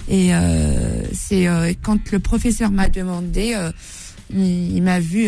Et 0.09 0.33
euh, 0.33 1.03
c'est 1.13 1.47
euh, 1.47 1.73
quand 1.79 2.11
le 2.11 2.17
professeur 2.17 2.71
m'a 2.71 2.89
demandé, 2.89 3.55
il, 4.33 4.75
il 4.75 4.81
m'a 4.81 4.99
vu 4.99 5.27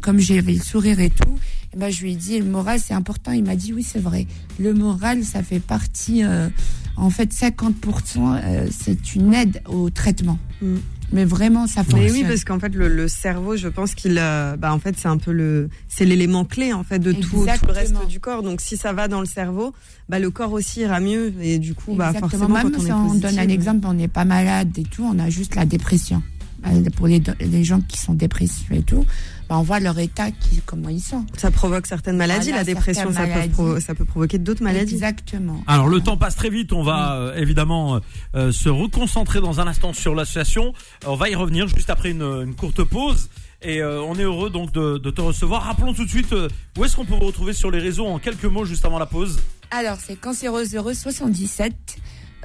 comme 0.00 0.20
j'avais 0.20 0.52
le 0.52 0.62
sourire 0.62 1.00
et 1.00 1.10
tout. 1.10 1.36
Et 1.74 1.76
ben 1.76 1.90
je 1.90 2.02
lui 2.02 2.12
ai 2.12 2.16
dit 2.16 2.38
le 2.38 2.44
moral 2.46 2.80
c'est 2.80 2.94
important. 2.94 3.32
Il 3.32 3.44
m'a 3.44 3.56
dit 3.56 3.72
oui 3.72 3.82
c'est 3.82 3.98
vrai. 4.00 4.26
Le 4.58 4.72
moral 4.74 5.24
ça 5.24 5.42
fait 5.42 5.60
partie. 5.60 6.24
euh, 6.24 6.48
en 6.96 7.10
fait 7.10 7.32
50% 7.32 7.72
euh, 8.18 8.66
c'est 8.70 9.14
une 9.14 9.34
aide 9.34 9.62
au 9.66 9.90
traitement. 9.90 10.38
Mm. 10.62 10.76
Mais 11.10 11.24
vraiment 11.24 11.66
ça 11.66 11.84
Mais 11.86 11.92
fonctionne. 12.02 12.12
oui, 12.12 12.24
parce 12.28 12.44
qu'en 12.44 12.58
fait, 12.58 12.74
le, 12.74 12.86
le 12.88 13.08
cerveau, 13.08 13.56
je 13.56 13.68
pense 13.68 13.94
qu'il, 13.94 14.18
euh, 14.18 14.56
bah, 14.58 14.74
en 14.74 14.78
fait, 14.78 14.94
c'est 14.98 15.08
un 15.08 15.16
peu 15.16 15.32
le, 15.32 15.70
c'est 15.88 16.04
l'élément 16.04 16.44
clé 16.44 16.74
en 16.74 16.84
fait 16.84 16.98
de 16.98 17.12
tout, 17.12 17.20
tout 17.30 17.44
le 17.66 17.72
reste 17.72 17.94
du 18.08 18.20
corps. 18.20 18.42
Donc, 18.42 18.60
si 18.60 18.76
ça 18.76 18.92
va 18.92 19.08
dans 19.08 19.20
le 19.20 19.26
cerveau, 19.26 19.72
bah, 20.10 20.18
le 20.18 20.30
corps 20.30 20.52
aussi 20.52 20.80
ira 20.80 21.00
mieux. 21.00 21.32
Et 21.40 21.58
du 21.58 21.74
coup, 21.74 21.94
bah, 21.94 22.08
Exactement. 22.14 22.28
forcément, 22.30 22.54
Même 22.62 22.72
quand 22.72 22.78
on 22.78 22.82
si 22.82 22.88
est 22.88 22.92
on 22.92 23.14
donne 23.14 23.38
un 23.38 23.48
exemple, 23.48 23.86
on 23.86 23.94
n'est 23.94 24.06
pas 24.08 24.26
malade 24.26 24.76
et 24.76 24.82
tout, 24.82 25.02
on 25.02 25.18
a 25.18 25.30
juste 25.30 25.54
la 25.54 25.64
dépression. 25.64 26.22
Euh, 26.66 26.82
Pour 26.96 27.06
les, 27.06 27.22
les 27.40 27.64
gens 27.64 27.80
qui 27.80 27.96
sont 27.96 28.12
dépressifs 28.12 28.70
et 28.72 28.82
tout, 28.82 29.06
bah, 29.48 29.56
on 29.58 29.62
voit 29.62 29.80
leur 29.80 29.98
état, 29.98 30.30
qui, 30.30 30.60
comment 30.64 30.88
ils 30.88 31.00
sont. 31.00 31.24
ça 31.36 31.50
provoque 31.50 31.86
certaines 31.86 32.16
maladies. 32.16 32.50
Voilà, 32.50 32.64
la 32.64 32.64
dépression, 32.64 33.12
ça 33.12 33.26
peut, 33.26 33.80
ça 33.80 33.94
provoquer 33.94 34.38
d'autres 34.38 34.62
maladies. 34.62 34.94
Exactement. 34.94 35.62
Alors 35.66 35.88
le 35.88 36.00
temps 36.00 36.16
passe 36.16 36.36
très 36.36 36.50
vite, 36.50 36.72
on 36.72 36.82
va 36.82 37.14
euh, 37.14 37.34
évidemment 37.36 37.96
euh, 37.96 38.00
euh, 38.34 38.52
se 38.52 38.68
reconcentrer 38.68 39.40
dans 39.40 39.60
un 39.60 39.66
instant 39.66 39.92
sur 39.92 40.14
l'association. 40.14 40.72
On 41.06 41.16
va 41.16 41.30
y 41.30 41.34
revenir 41.34 41.68
juste 41.68 41.90
après 41.90 42.10
une, 42.10 42.22
une 42.22 42.54
courte 42.54 42.82
pause. 42.84 43.28
Et 43.60 43.80
euh, 43.82 44.00
on 44.02 44.14
est 44.14 44.22
heureux 44.22 44.50
donc 44.50 44.72
de, 44.72 44.98
de 44.98 45.10
te 45.10 45.20
recevoir. 45.20 45.64
Rappelons 45.64 45.92
tout 45.92 46.04
de 46.04 46.10
suite 46.10 46.32
euh, 46.32 46.48
où 46.78 46.84
est-ce 46.84 46.94
qu'on 46.94 47.04
peut 47.04 47.14
vous 47.14 47.26
retrouver 47.26 47.52
sur 47.52 47.70
les 47.70 47.80
réseaux 47.80 48.06
en 48.06 48.18
quelques 48.18 48.44
mots 48.44 48.64
juste 48.64 48.84
avant 48.84 49.00
la 49.00 49.06
pause. 49.06 49.40
Alors, 49.72 49.96
c'est 50.00 50.14
Cancéreuse 50.14 50.74
Heureuse 50.74 50.98
77. 50.98 51.74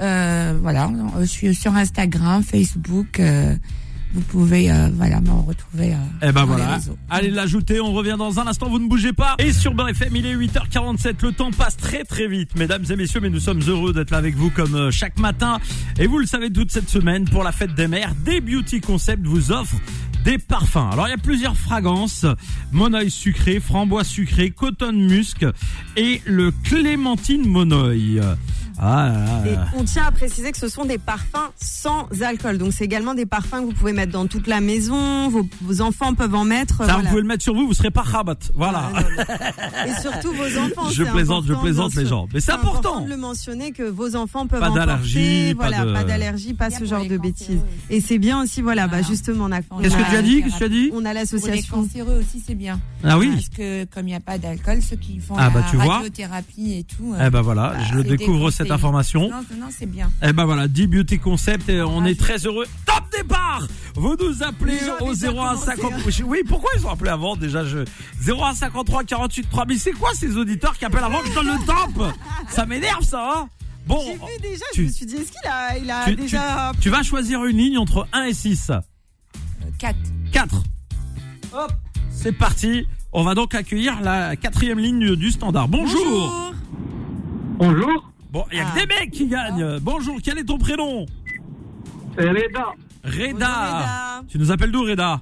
Euh, 0.01 0.57
voilà, 0.59 0.89
je 1.19 1.25
suis 1.25 1.53
sur 1.53 1.75
Instagram, 1.75 2.41
Facebook. 2.41 3.21
Vous 4.13 4.21
pouvez 4.21 4.71
euh, 4.71 4.89
voilà 4.95 5.19
me 5.21 5.31
retrouver. 5.31 5.93
Euh, 5.93 6.27
Eh 6.27 6.31
ben 6.31 6.45
voilà. 6.45 6.77
Allez 7.09 7.31
l'ajouter, 7.31 7.79
on 7.79 7.93
revient 7.93 8.15
dans 8.17 8.39
un 8.39 8.47
instant, 8.47 8.69
vous 8.69 8.79
ne 8.79 8.87
bougez 8.87 9.13
pas. 9.13 9.35
Et 9.39 9.51
sur 9.53 9.73
Beurre 9.73 9.89
FM, 9.89 10.15
il 10.15 10.25
est 10.25 10.35
8h47, 10.35 11.15
le 11.23 11.31
temps 11.31 11.51
passe 11.51 11.77
très 11.77 12.03
très 12.03 12.27
vite, 12.27 12.55
mesdames 12.55 12.83
et 12.89 12.95
messieurs, 12.95 13.19
mais 13.21 13.29
nous 13.29 13.39
sommes 13.39 13.61
heureux 13.67 13.91
d'être 13.93 14.11
là 14.11 14.17
avec 14.17 14.35
vous 14.35 14.49
comme 14.51 14.75
euh, 14.75 14.91
chaque 14.91 15.19
matin. 15.19 15.59
Et 15.99 16.07
vous 16.07 16.19
le 16.19 16.25
savez, 16.25 16.51
toute 16.51 16.71
cette 16.71 16.89
semaine, 16.89 17.25
pour 17.25 17.43
la 17.43 17.51
fête 17.51 17.73
des 17.73 17.87
mères, 17.87 18.13
des 18.23 18.39
Beauty 18.39 18.81
Concept 18.81 19.25
vous 19.25 19.51
offrent 19.51 19.75
des 20.23 20.37
parfums. 20.37 20.89
Alors 20.91 21.07
il 21.07 21.11
y 21.11 21.15
a 21.15 21.17
plusieurs 21.17 21.57
fragrances, 21.57 22.25
monoï 22.71 23.11
sucré, 23.11 23.59
framboise 23.59 24.07
sucré, 24.07 24.51
coton 24.51 24.93
musc 24.93 25.45
et 25.97 26.21
le 26.25 26.51
clémentine 26.51 27.45
monoï. 27.45 28.21
Ah 28.85 29.07
là 29.07 29.25
là 29.25 29.51
Et 29.51 29.77
on 29.79 29.83
tient 29.85 30.05
à 30.05 30.11
préciser 30.11 30.51
que 30.51 30.57
ce 30.57 30.67
sont 30.67 30.83
des 30.83 30.97
parfums 30.97 31.51
sans 31.55 32.07
alcool. 32.21 32.57
Donc 32.57 32.73
c'est 32.73 32.83
également 32.83 33.13
des 33.13 33.25
parfums 33.25 33.61
que 33.61 33.65
vous 33.65 33.73
pouvez 33.73 33.93
mettre 33.93 34.11
dans 34.11 34.27
toute 34.27 34.47
la 34.47 34.59
maison. 34.59 35.29
Vos, 35.29 35.47
vos 35.61 35.81
enfants 35.81 36.13
peuvent 36.13 36.35
en 36.35 36.43
mettre. 36.43 36.77
Ça, 36.79 36.83
voilà. 36.83 36.97
vous 36.99 37.07
pouvez 37.07 37.21
le 37.21 37.27
mettre 37.27 37.43
sur 37.43 37.53
vous, 37.53 37.65
vous 37.67 37.73
serez 37.73 37.91
pas 37.91 38.01
rabat. 38.01 38.35
Voilà. 38.55 38.91
Ah, 38.93 39.01
non, 39.01 39.09
non. 39.09 39.91
Et 39.97 40.01
surtout 40.01 40.33
vos 40.33 40.57
enfants. 40.59 40.89
Je 40.91 41.03
plaisante, 41.03 41.45
je 41.45 41.53
important, 41.53 41.61
plaisante 41.61 41.95
les 41.95 42.05
gens. 42.05 42.27
Mais 42.33 42.41
c'est 42.41 42.51
important. 42.51 43.01
de 43.01 43.09
le 43.09 43.17
mentionner 43.17 43.71
que 43.71 43.83
vos 43.83 44.15
enfants 44.15 44.47
peuvent 44.47 44.59
Pas 44.59 44.69
en 44.69 44.75
d'allergie, 44.75 45.55
pas 45.55 45.69
Voilà, 45.69 45.93
pas 45.93 46.03
d'allergie, 46.03 46.53
pas 46.53 46.69
ce 46.69 46.83
genre 46.83 47.05
de 47.05 47.17
bêtises. 47.17 47.61
Et 47.89 48.01
c'est 48.01 48.17
bien 48.17 48.43
aussi, 48.43 48.61
voilà, 48.61 48.87
bah 48.87 49.01
justement, 49.01 49.45
on 49.45 49.51
a, 49.51 49.59
on 49.71 49.79
Qu'est-ce 49.79 49.95
que 49.95 50.09
tu 50.09 50.15
as 50.15 50.21
dit 50.21 50.43
Qu'est-ce 50.43 50.53
que 50.53 50.57
tu 50.59 50.63
as 50.65 50.69
dit 50.69 50.89
On 50.93 50.97
a 50.97 50.99
Pour 50.99 51.07
les 51.07 51.13
l'association. 51.13 51.75
cancéreux 51.83 52.19
aussi, 52.19 52.43
c'est 52.45 52.55
bien. 52.55 52.79
Ah 53.03 53.17
oui 53.17 53.29
Parce 53.33 53.49
que 53.49 53.85
comme 53.85 54.07
il 54.07 54.11
n'y 54.11 54.15
a 54.15 54.19
pas 54.19 54.37
d'alcool, 54.37 54.81
ceux 54.81 54.95
qui 54.97 55.19
font 55.19 55.35
Ah, 55.37 55.45
la 55.45 55.49
bah, 55.49 55.65
vois. 55.73 55.95
radiothérapie 55.97 56.73
et 56.73 56.83
tout. 56.83 57.15
Eh 57.23 57.29
ben 57.29 57.41
voilà, 57.41 57.75
je 57.89 57.95
le 57.95 58.03
découvre 58.03 58.51
cette. 58.51 58.72
Information. 58.73 59.29
Non, 59.29 59.43
non, 59.57 59.67
c'est 59.69 59.85
bien. 59.85 60.11
Eh 60.21 60.33
ben 60.33 60.45
voilà, 60.45 60.67
10 60.67 60.87
Beauty 60.87 61.19
Concept 61.19 61.69
et 61.69 61.81
on 61.81 62.03
Ah, 62.03 62.09
est 62.09 62.19
très 62.19 62.37
heureux. 62.45 62.65
Top 62.85 63.03
départ 63.15 63.67
Vous 63.95 64.15
nous 64.19 64.43
appelez 64.43 64.77
au 64.99 65.05
avaient 65.09 65.13
déjà 65.15 65.27
01 65.29 65.33
commencé, 65.33 65.65
50 65.65 65.93
hein. 65.93 66.23
Oui, 66.25 66.39
pourquoi 66.47 66.71
ils 66.77 66.85
ont 66.85 66.89
appelé 66.89 67.09
avant 67.11 67.35
déjà 67.35 67.63
je 67.63 67.85
01 68.27 68.53
53 68.55 69.03
48 69.03 69.49
3000. 69.49 69.79
C'est 69.79 69.91
quoi 69.91 70.09
ces 70.15 70.35
auditeurs 70.37 70.77
qui 70.77 70.85
appellent 70.85 71.03
avant 71.03 71.21
que 71.21 71.29
je 71.29 71.33
donne 71.33 71.47
le 71.47 71.65
top? 71.65 72.13
Ça 72.49 72.65
m'énerve 72.65 73.03
ça 73.03 73.31
hein 73.35 73.49
Bon, 73.85 73.99
J'ai 74.05 74.13
vu 74.13 74.19
déjà, 74.41 74.65
tu- 74.73 74.81
je 74.83 74.87
me 74.87 74.91
suis 74.91 75.05
dit, 75.05 75.15
est-ce 75.15 75.31
qu'il 75.31 75.49
a, 75.49 75.77
il 75.77 75.91
a 75.91 76.05
tu, 76.05 76.15
déjà. 76.15 76.71
tu- 76.75 76.79
tu 76.81 76.89
vas 76.89 77.03
choisir 77.03 77.43
une 77.45 77.57
ligne 77.57 77.77
entre 77.77 78.07
1 78.13 78.23
et 78.23 78.33
6. 78.33 78.69
Euh, 78.69 78.79
4. 79.77 79.95
4. 80.31 80.55
Hop, 81.53 81.71
c'est 82.09 82.31
parti. 82.31 82.87
On 83.11 83.23
va 83.23 83.35
donc 83.35 83.53
accueillir 83.53 83.99
la 84.01 84.35
quatrième 84.37 84.79
ligne 84.79 85.15
du 85.17 85.31
standard. 85.31 85.67
Bonjour. 85.67 86.53
Bonjour, 87.59 88.11
Bon, 88.33 88.43
il 88.51 88.57
y 88.57 88.61
a 88.61 88.63
que 88.65 88.69
Ah. 88.75 88.79
des 88.79 88.87
mecs 88.87 89.11
qui 89.11 89.27
gagnent. 89.27 89.77
Bonjour, 89.79 90.17
quel 90.23 90.39
est 90.39 90.43
ton 90.43 90.57
prénom 90.57 91.05
c'est 92.15 92.29
Reda. 92.29 92.73
Reda. 93.03 93.03
Bonjour, 93.03 93.29
Reda. 93.33 94.23
Tu 94.29 94.37
nous 94.37 94.51
appelles 94.51 94.71
d'où 94.71 94.83
Reda 94.83 95.19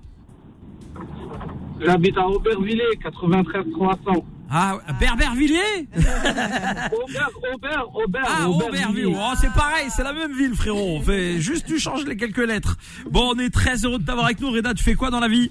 J'habite 1.79 2.17
à 2.17 2.27
Aubervilliers, 2.27 2.97
93 3.01 3.65
300. 3.71 4.25
Ah, 4.49 4.77
Berbervilliers 4.99 5.87
Aubert, 5.95 7.29
Aubert, 7.53 7.85
Aubert. 7.95 8.23
Ah, 8.27 8.49
Aubervilliers. 8.49 9.05
Oh, 9.17 9.31
c'est 9.39 9.51
pareil, 9.53 9.87
c'est 9.89 10.03
la 10.03 10.11
même 10.13 10.33
ville, 10.33 10.53
frérot. 10.53 10.97
On 10.97 11.01
fait 11.01 11.39
juste, 11.39 11.65
tu 11.65 11.79
changes 11.79 12.03
les 12.05 12.17
quelques 12.17 12.45
lettres. 12.45 12.77
Bon, 13.09 13.31
on 13.35 13.39
est 13.39 13.49
très 13.49 13.77
heureux 13.85 13.99
de 13.99 14.03
t'avoir 14.05 14.25
avec 14.25 14.41
nous. 14.41 14.51
Reda, 14.51 14.73
tu 14.73 14.83
fais 14.83 14.95
quoi 14.95 15.09
dans 15.09 15.19
la 15.21 15.29
vie? 15.29 15.49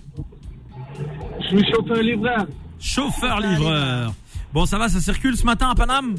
Je 1.41 1.47
suis 1.57 1.65
chauffeur-livreur. 1.73 2.47
Chauffeur-livreur. 2.79 4.13
Bon, 4.53 4.67
ça 4.67 4.77
va, 4.79 4.89
ça 4.91 5.01
circule 5.01 5.37
ce 5.39 5.45
matin 5.47 5.71
à 5.71 5.75
Paname? 5.75 6.17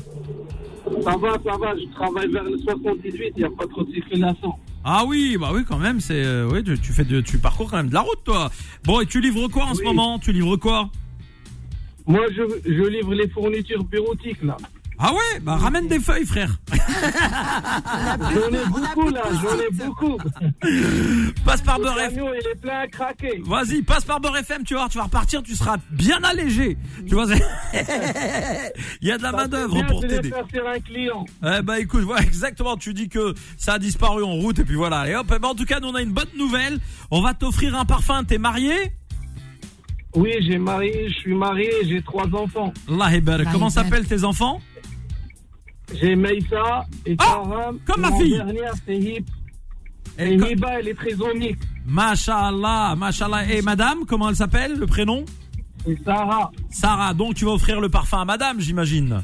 Ça 1.03 1.17
va, 1.17 1.31
ça 1.43 1.57
va, 1.57 1.75
je 1.77 1.86
travaille 1.93 2.29
vers 2.31 2.43
le 2.43 2.57
78, 2.57 3.33
il 3.36 3.39
n'y 3.39 3.43
a 3.43 3.50
pas 3.50 3.67
trop 3.67 3.83
de 3.83 3.91
circulation. 3.93 4.53
Ah 4.83 5.03
oui, 5.07 5.38
bah 5.39 5.51
oui, 5.53 5.62
quand 5.67 5.77
même, 5.77 6.00
c'est, 6.00 6.24
euh, 6.24 6.50
oui, 6.51 6.63
tu, 6.63 6.77
tu 6.79 6.91
fais 6.91 7.03
de, 7.05 7.21
tu 7.21 7.38
parcours 7.38 7.69
quand 7.69 7.77
même 7.77 7.89
de 7.89 7.93
la 7.93 8.01
route, 8.01 8.24
toi. 8.24 8.51
Bon, 8.83 9.00
et 9.00 9.05
tu 9.05 9.21
livres 9.21 9.48
quoi 9.48 9.65
en 9.65 9.75
ce 9.75 9.83
moment? 9.83 10.19
Tu 10.19 10.31
livres 10.31 10.57
quoi? 10.57 10.89
Moi, 12.07 12.25
je, 12.36 12.41
je 12.65 12.83
livre 12.83 13.13
les 13.13 13.29
fournitures 13.29 13.83
bureautiques, 13.83 14.41
là. 14.43 14.57
Ah 15.03 15.12
ouais, 15.13 15.39
bah 15.41 15.55
ramène 15.55 15.88
des 15.88 16.00
feuilles, 16.00 16.27
frère. 16.27 16.58
J'en 16.72 18.50
ai 18.50 18.65
beaucoup, 18.70 19.10
là, 19.10 19.24
j'en 19.41 19.60
ai 19.60 19.70
beaucoup. 19.86 20.17
Passe 21.46 21.62
par 21.62 21.79
Beurre 21.79 22.00
FM. 22.00 22.24
il 22.39 22.48
est 22.48 22.62
plein 22.62 22.79
à 22.81 22.88
craquer. 22.88 23.41
Vas-y, 23.43 23.81
passe 23.81 24.05
par 24.05 24.20
Beurre 24.20 24.38
FM, 24.38 24.63
tu 24.63 24.75
vas 24.75 24.88
tu 24.89 25.00
vas 25.00 25.05
repartir, 25.05 25.41
tu 25.41 25.55
seras 25.55 25.77
bien 25.91 26.20
allégé. 26.24 26.77
Tu 27.08 27.15
vois, 27.15 27.25
c'est- 27.27 27.41
il 29.01 29.08
y 29.08 29.12
a 29.12 29.17
de 29.17 29.24
la 29.24 29.31
Ça 29.31 29.38
main 29.38 29.43
fait 29.43 29.50
d'œuvre 29.50 29.74
bien 29.74 29.84
pour 29.86 30.01
t'aider. 30.01 30.29
faire 30.29 30.46
sur 30.53 30.67
un 30.67 30.79
client. 30.79 31.25
Eh 31.43 31.62
bah 31.63 31.79
écoute, 31.79 32.01
voilà, 32.03 32.22
exactement, 32.22 32.77
tu 32.77 32.93
dis 32.93 33.10
que 33.10 33.34
ça 33.58 33.74
a 33.74 33.79
disparu 33.79 34.24
en 34.24 34.34
route 34.34 34.60
et 34.60 34.65
puis 34.65 34.75
voilà. 34.75 35.08
Et 35.10 35.15
hop, 35.15 35.25
ben, 35.27 35.43
en 35.43 35.55
tout 35.55 35.65
cas, 35.65 35.79
nous 35.79 35.88
on 35.88 35.96
a 35.96 36.01
une 36.01 36.13
bonne 36.13 36.29
nouvelle. 36.38 36.77
On 37.10 37.22
va 37.22 37.34
t'offrir 37.34 37.75
un 37.75 37.86
parfum. 37.86 38.24
T'es 38.24 38.38
marié? 38.38 38.91
Oui, 40.13 40.31
j'ai 40.41 40.58
marié, 40.58 41.08
je 41.10 41.13
suis 41.20 41.34
marié, 41.34 41.72
j'ai 41.88 42.01
trois 42.03 42.27
enfants. 42.36 42.72
Allah 42.88 43.10
Comment 43.51 43.70
s'appellent 43.70 44.08
tes 44.08 44.24
enfants? 44.25 44.62
J'ai 46.01 46.15
Meïssa 46.15 46.86
et 47.05 47.15
Ah, 47.20 47.24
Karam. 47.43 47.79
comme 47.86 48.01
ma 48.01 48.12
fille. 48.17 48.31
dernière, 48.31 48.74
c'est 48.86 48.98
Hip. 48.98 49.25
Et 50.17 50.34
Et 50.34 50.38
co- 50.38 50.46
Hiba, 50.48 50.79
elle 50.79 50.88
est 50.89 50.93
trisomique. 50.96 51.60
Mashallah, 51.86 52.96
mashallah. 52.98 53.46
Et 53.51 53.62
madame, 53.62 54.05
comment 54.08 54.29
elle 54.29 54.36
s'appelle, 54.36 54.77
le 54.77 54.86
prénom? 54.88 55.24
Et 55.88 55.98
Sarah. 56.03 56.51
Sarah. 56.70 57.13
Donc 57.13 57.36
tu 57.36 57.46
vas 57.46 57.51
offrir 57.51 57.79
le 57.79 57.89
parfum 57.89 58.22
à 58.22 58.25
madame, 58.25 58.60
j'imagine. 58.60 59.24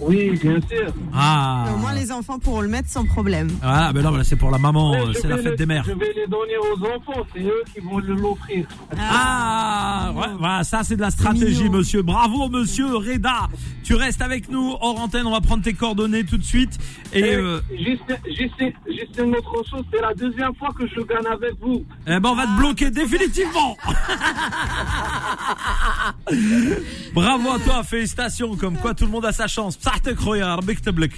Oui, 0.00 0.30
bien 0.40 0.60
sûr. 0.70 0.92
Ah. 1.12 1.66
Au 1.74 1.78
moins, 1.78 1.92
les 1.92 2.12
enfants 2.12 2.38
pourront 2.38 2.60
le 2.60 2.68
mettre 2.68 2.88
sans 2.88 3.04
problème. 3.04 3.48
Voilà, 3.62 3.92
ben 3.92 4.02
non, 4.02 4.12
c'est 4.22 4.36
pour 4.36 4.50
la 4.50 4.58
maman, 4.58 4.94
c'est 5.12 5.26
la 5.26 5.36
fête 5.38 5.46
le- 5.46 5.56
des 5.56 5.66
mères. 5.66 5.84
Je 5.86 5.92
vais 5.92 6.12
les 6.14 6.26
donner 6.26 6.56
aux 6.56 6.78
enfants, 6.84 7.26
c'est 7.34 7.42
eux 7.42 7.62
qui 7.74 7.80
vont 7.80 7.98
le- 7.98 8.14
l'offrir. 8.14 8.66
Ah, 8.98 10.12
ouais, 10.14 10.26
voilà, 10.38 10.62
ça 10.64 10.82
c'est 10.84 10.96
de 10.96 11.00
la 11.00 11.10
stratégie, 11.10 11.68
monsieur. 11.68 12.02
Bravo, 12.02 12.48
monsieur 12.48 12.94
Reda. 12.96 13.48
Tu 13.82 13.94
restes 13.94 14.22
avec 14.22 14.48
nous 14.50 14.74
hors 14.80 15.00
antenne. 15.00 15.26
On 15.26 15.32
va 15.32 15.40
prendre 15.40 15.62
tes 15.64 15.72
coordonnées 15.72 16.24
tout 16.24 16.36
de 16.36 16.44
suite. 16.44 16.78
Et 17.12 17.20
Et 17.20 17.34
euh, 17.36 17.60
juste, 17.70 18.02
juste, 18.26 18.52
juste 18.86 19.18
une 19.18 19.34
autre 19.34 19.64
chose, 19.68 19.82
c'est 19.92 20.00
la 20.00 20.12
deuxième 20.14 20.54
fois 20.56 20.68
que 20.78 20.86
je 20.86 21.00
gagne 21.00 21.26
avec 21.26 21.54
vous. 21.60 21.84
eh 22.06 22.20
ben, 22.20 22.28
on 22.28 22.34
va 22.34 22.46
te 22.46 22.56
bloquer 22.58 22.90
définitivement. 22.90 23.76
Bravo 27.14 27.50
à 27.52 27.58
toi, 27.58 27.82
félicitations. 27.82 28.56
Comme 28.56 28.76
quoi, 28.76 28.94
tout 28.94 29.06
le 29.06 29.10
monde 29.10 29.24
a 29.24 29.32
sa 29.32 29.46
chance. 29.46 29.78
Roya. 30.18 30.58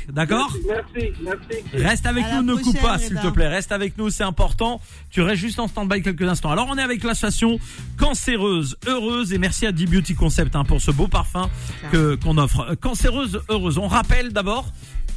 D'accord 0.08 0.52
Merci, 0.66 1.12
merci. 1.22 1.62
Reste 1.74 2.06
avec 2.06 2.24
À 2.24 2.36
nous, 2.36 2.56
ne 2.56 2.62
coupe 2.62 2.80
pas, 2.80 2.98
s'il 2.98 3.16
te 3.16 3.28
plaît. 3.28 3.48
Reste 3.48 3.72
avec 3.72 3.96
nous, 3.98 4.10
c'est 4.10 4.24
important. 4.24 4.80
Tu 5.10 5.22
restes 5.22 5.40
juste 5.40 5.58
en 5.58 5.68
stand-by 5.68 6.02
quelques 6.02 6.22
instants. 6.22 6.50
Alors, 6.50 6.68
on 6.70 6.78
est 6.78 6.82
avec 6.82 7.02
l'association 7.02 7.58
Cancéreuse 7.96 8.76
Heureuse 8.86 9.32
et 9.32 9.38
merci 9.38 9.66
à 9.66 9.72
D-Beauty 9.72 10.14
Concept 10.14 10.56
hein, 10.56 10.64
pour 10.64 10.80
ce 10.80 10.90
beau 10.90 11.08
parfum 11.08 11.50
que 11.92 12.14
qu'on 12.16 12.38
offre. 12.38 12.74
Cancéreuse 12.80 13.40
Heureuse. 13.48 13.78
On 13.78 13.88
rappelle 13.88 14.32
d'abord 14.32 14.66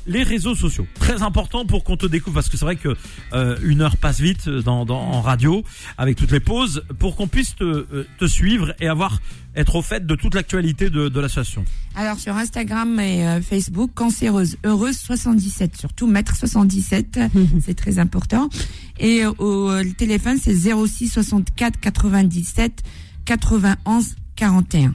les 0.06 0.24
réseaux 0.24 0.56
sociaux. 0.56 0.86
Très 1.00 1.22
important 1.22 1.66
pour 1.66 1.84
qu'on 1.84 1.98
te 1.98 2.06
découvre 2.06 2.36
parce 2.36 2.50
que 2.50 2.58
c'est 2.58 2.66
vrai 2.66 2.76
que 2.76 2.96
euh, 3.34 3.58
une 3.64 3.82
heure 3.82 3.98
passe 3.98 4.20
vite 4.20 4.50
dans, 4.50 4.86
dans- 4.86 5.00
en 5.00 5.22
radio 5.22 5.64
avec 5.98 6.18
toutes 6.18 6.32
les 6.32 6.40
pauses 6.40 6.84
pour 7.00 7.16
qu'on 7.16 7.28
puisse 7.28 7.56
te, 7.56 7.64
euh, 7.64 8.08
te 8.20 8.26
suivre 8.26 8.74
et 8.80 8.88
avoir 8.88 9.20
être 9.56 9.76
au 9.76 9.82
fait 9.84 10.06
de 10.06 10.16
toute 10.16 10.34
l'actualité 10.34 10.90
de, 10.90 11.10
de 11.10 11.20
l'association. 11.20 11.64
Alors 11.96 12.18
sur 12.20 12.36
Instagram 12.36 13.00
et 13.00 13.26
euh, 13.28 13.42
Facebook, 13.42 13.92
cancéreuse 13.94 14.58
heureuse 14.66 14.98
77, 14.98 15.78
surtout 15.78 16.08
mètre 16.08 16.36
77, 16.36 17.20
c'est 17.64 17.76
très 17.76 18.00
important. 18.00 18.50
Et 19.00 19.24
euh, 19.24 19.32
au 19.38 19.70
euh, 19.70 19.84
le 19.84 19.94
téléphone 19.94 20.38
c'est 20.42 20.56
06 20.56 21.10
64 21.10 21.80
97 21.80 22.82
91 23.26 24.16
41. 24.36 24.94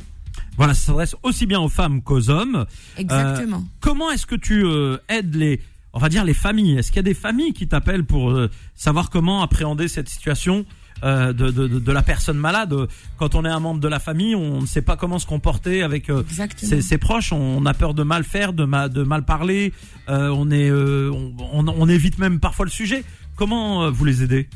Voilà, 0.58 0.74
ça 0.74 0.86
s'adresse 0.88 1.16
aussi 1.22 1.46
bien 1.46 1.60
aux 1.60 1.68
femmes 1.70 2.02
qu'aux 2.02 2.28
hommes. 2.28 2.66
Exactement. 2.98 3.64
Comment 3.80 4.10
est-ce 4.10 4.26
que 4.26 4.34
tu 4.34 4.64
euh, 4.66 4.98
aides 5.08 5.34
les, 5.34 5.60
on 5.94 5.98
va 6.00 6.08
dire 6.10 6.24
les 6.24 6.34
familles? 6.34 6.76
Est-ce 6.76 6.88
qu'il 6.88 6.96
y 6.96 7.00
a 7.00 7.02
des 7.04 7.14
familles 7.14 7.52
qui 7.54 7.66
t'appellent 7.68 8.04
pour 8.04 8.30
euh, 8.30 8.50
savoir 8.74 9.08
comment 9.08 9.42
appréhender 9.42 9.88
cette 9.88 10.08
situation 10.08 10.66
euh, 11.04 11.32
de, 11.32 11.52
de, 11.52 11.68
de, 11.68 11.78
de 11.78 11.92
la 11.92 12.02
personne 12.02 12.38
malade? 12.38 12.74
Quand 13.18 13.36
on 13.36 13.44
est 13.44 13.48
un 13.48 13.60
membre 13.60 13.80
de 13.80 13.86
la 13.86 14.00
famille, 14.00 14.34
on 14.34 14.60
ne 14.60 14.66
sait 14.66 14.82
pas 14.82 14.96
comment 14.96 15.20
se 15.20 15.26
comporter 15.26 15.82
avec 15.84 16.10
euh, 16.10 16.22
ses, 16.66 16.82
ses 16.82 16.98
proches. 16.98 17.32
On 17.32 17.64
a 17.64 17.72
peur 17.72 17.94
de 17.94 18.02
mal 18.02 18.24
faire, 18.24 18.52
de, 18.52 18.64
ma- 18.64 18.88
de 18.88 19.04
mal 19.04 19.24
parler. 19.24 19.72
Euh, 20.08 20.28
on 20.30 20.50
est, 20.50 20.68
euh, 20.68 21.10
on, 21.12 21.34
on, 21.52 21.68
on 21.68 21.88
évite 21.88 22.18
même 22.18 22.40
parfois 22.40 22.64
le 22.66 22.70
sujet. 22.72 23.04
Comment 23.36 23.84
euh, 23.84 23.90
vous 23.90 24.04
les 24.04 24.24
aidez? 24.24 24.48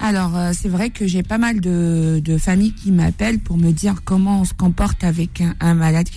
Alors 0.00 0.36
euh, 0.36 0.52
c'est 0.54 0.68
vrai 0.68 0.90
que 0.90 1.06
j'ai 1.06 1.22
pas 1.22 1.38
mal 1.38 1.60
de, 1.60 2.20
de 2.24 2.38
familles 2.38 2.72
qui 2.72 2.92
m'appellent 2.92 3.40
pour 3.40 3.56
me 3.56 3.72
dire 3.72 3.96
comment 4.04 4.40
on 4.42 4.44
se 4.44 4.54
comporte 4.54 5.02
avec 5.04 5.40
un, 5.40 5.54
un 5.60 5.74
malade. 5.74 6.08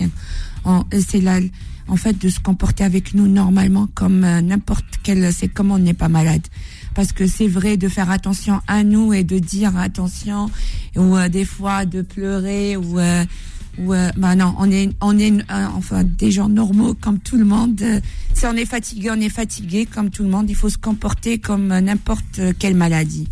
C'est 1.08 1.20
là, 1.20 1.40
en 1.88 1.96
fait, 1.96 2.16
de 2.16 2.28
se 2.28 2.38
comporter 2.38 2.84
avec 2.84 3.14
nous 3.14 3.26
normalement 3.26 3.88
comme 3.94 4.22
euh, 4.24 4.40
n'importe 4.40 4.84
quel. 5.02 5.32
C'est 5.32 5.48
comme 5.48 5.72
on 5.72 5.78
n'est 5.78 5.94
pas 5.94 6.08
malade. 6.08 6.46
Parce 6.94 7.12
que 7.12 7.26
c'est 7.26 7.48
vrai 7.48 7.76
de 7.76 7.88
faire 7.88 8.10
attention 8.10 8.60
à 8.68 8.84
nous 8.84 9.12
et 9.12 9.24
de 9.24 9.38
dire 9.38 9.76
attention 9.76 10.50
ou 10.96 11.16
euh, 11.16 11.28
des 11.28 11.44
fois 11.44 11.84
de 11.84 12.02
pleurer 12.02 12.76
ou 12.76 12.98
euh, 12.98 13.24
ou 13.78 13.94
euh, 13.94 14.10
bah 14.18 14.36
non 14.36 14.54
on 14.58 14.70
est 14.70 14.90
on 15.00 15.18
est 15.18 15.32
enfin 15.74 16.04
des 16.04 16.30
gens 16.30 16.50
normaux 16.50 16.94
comme 16.94 17.18
tout 17.18 17.38
le 17.38 17.46
monde. 17.46 17.82
Si 18.34 18.46
on 18.46 18.52
est 18.52 18.66
fatigué, 18.66 19.10
on 19.10 19.20
est 19.20 19.30
fatigué 19.30 19.86
comme 19.86 20.10
tout 20.10 20.22
le 20.22 20.28
monde. 20.28 20.50
Il 20.50 20.56
faut 20.56 20.68
se 20.68 20.78
comporter 20.78 21.38
comme 21.38 21.68
n'importe 21.68 22.40
quelle 22.58 22.76
maladie. 22.76 23.28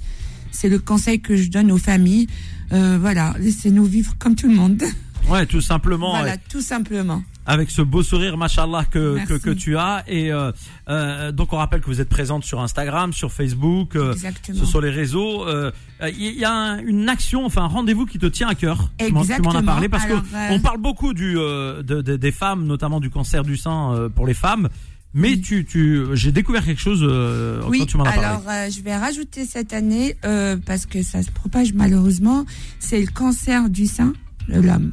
C'est 0.53 0.69
le 0.69 0.79
conseil 0.79 1.21
que 1.21 1.37
je 1.37 1.49
donne 1.51 1.71
aux 1.73 1.79
familles. 1.79 2.27
Euh, 2.73 2.99
voilà, 3.01 3.35
laissez-nous 3.39 3.85
vivre 3.85 4.15
comme 4.19 4.35
tout 4.35 4.49
le 4.49 4.55
monde. 4.55 4.83
Ouais, 5.29 5.45
tout 5.45 5.61
simplement. 5.61 6.13
voilà, 6.17 6.39
tout 6.39 6.63
simplement. 6.63 7.23
avec 7.45 7.71
ce 7.71 7.83
beau 7.83 8.03
sourire, 8.03 8.39
machallah, 8.39 8.87
que, 8.87 9.23
que, 9.27 9.35
que 9.35 9.51
tu 9.51 9.77
as. 9.77 10.03
Et 10.09 10.33
euh, 10.33 10.51
euh, 10.89 11.31
donc, 11.31 11.53
on 11.53 11.59
rappelle 11.59 11.83
que 11.83 11.87
vous 11.87 12.01
êtes 12.01 12.09
présente 12.09 12.43
sur 12.43 12.59
Instagram, 12.61 13.13
sur 13.13 13.31
Facebook, 13.31 13.97
euh, 13.97 14.13
Exactement. 14.15 14.59
ce 14.59 14.65
sont 14.65 14.81
les 14.81 14.89
réseaux. 14.91 15.47
Euh, 15.47 15.71
Il 16.17 16.35
y 16.39 16.45
a 16.45 16.51
un- 16.53 16.79
une 16.79 17.09
action, 17.11 17.45
enfin 17.45 17.65
un 17.65 17.67
rendez-vous 17.69 18.07
qui 18.07 18.19
te 18.19 18.25
tient 18.27 18.49
à 18.49 18.55
cœur. 18.55 18.79
M'en- 18.79 19.07
Tu 19.07 19.13
m'en 19.13 19.21
as 19.21 19.25
Exactement. 19.25 19.63
parlé 19.63 19.89
parce 19.91 20.05
Alors, 20.07 20.23
que 20.23 20.27
euh, 20.35 20.49
on 20.53 20.61
parle 20.61 20.79
beaucoup 20.81 21.13
du 21.13 21.37
euh, 21.39 21.83
de- 21.83 22.01
de- 22.01 22.17
des 22.17 22.33
femmes, 22.33 22.65
notamment 22.67 22.99
du 22.99 23.11
cancer 23.11 23.45
du 23.45 23.59
sein 23.59 23.93
euh, 23.95 24.09
pour 24.09 24.27
les 24.27 24.35
femmes. 24.35 24.69
Mais 25.13 25.31
Oui. 25.31 25.41
tu, 25.41 25.65
tu, 25.65 26.05
j'ai 26.15 26.31
découvert 26.31 26.65
quelque 26.65 26.81
chose 26.81 27.01
euh, 27.03 27.63
Oui, 27.69 27.81
quand 27.81 27.87
tu 27.87 27.97
m'en 27.97 28.05
as 28.05 28.13
parlé. 28.13 28.25
alors 28.27 28.43
euh, 28.49 28.71
je 28.71 28.81
vais 28.81 28.97
rajouter 28.97 29.45
cette 29.45 29.73
année, 29.73 30.17
euh, 30.25 30.57
parce 30.65 30.87
que 30.87 31.03
ça 31.03 31.23
se 31.23 31.31
propage 31.31 31.73
malheureusement, 31.75 32.47
c'est 32.79 33.01
le 33.01 33.09
cancer 33.09 33.69
du 33.71 33.87
sein 33.87 34.13
de 34.49 34.61
l'homme. 34.61 34.91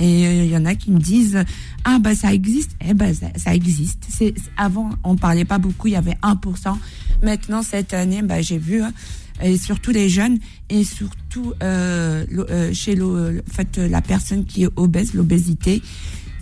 Et 0.00 0.26
euh, 0.26 0.44
il 0.44 0.50
y 0.50 0.56
en 0.56 0.64
a 0.64 0.74
qui 0.74 0.90
me 0.90 0.98
disent 0.98 1.44
ah 1.84 1.98
bah 2.00 2.14
ça 2.16 2.32
existe, 2.34 2.72
eh 2.84 2.92
ben 2.94 3.14
ça, 3.14 3.26
ça 3.36 3.54
existe. 3.54 4.02
C'est 4.08 4.34
avant 4.56 4.90
on 5.04 5.14
parlait 5.16 5.44
pas 5.44 5.58
beaucoup, 5.58 5.86
il 5.86 5.92
y 5.92 5.96
avait 5.96 6.16
1%. 6.22 6.76
Maintenant 7.22 7.62
cette 7.62 7.94
année, 7.94 8.22
bah 8.22 8.40
j'ai 8.42 8.58
vu 8.58 8.82
hein, 8.82 8.92
et 9.40 9.56
surtout 9.58 9.92
les 9.92 10.08
jeunes 10.08 10.38
et 10.70 10.82
surtout 10.82 11.52
euh, 11.62 12.24
l'o- 12.30 12.46
euh, 12.50 12.72
chez 12.72 12.96
l'o- 12.96 13.16
en 13.38 13.52
fait 13.52 13.76
la 13.78 14.00
personne 14.02 14.44
qui 14.44 14.64
est 14.64 14.70
obèse, 14.74 15.14
l'obésité 15.14 15.82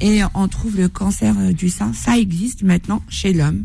et 0.01 0.21
on 0.35 0.49
trouve 0.49 0.77
le 0.77 0.89
cancer 0.89 1.35
euh, 1.39 1.53
du 1.53 1.69
sein, 1.69 1.93
ça 1.93 2.19
existe 2.19 2.63
maintenant 2.63 3.03
chez 3.09 3.33
l'homme. 3.33 3.65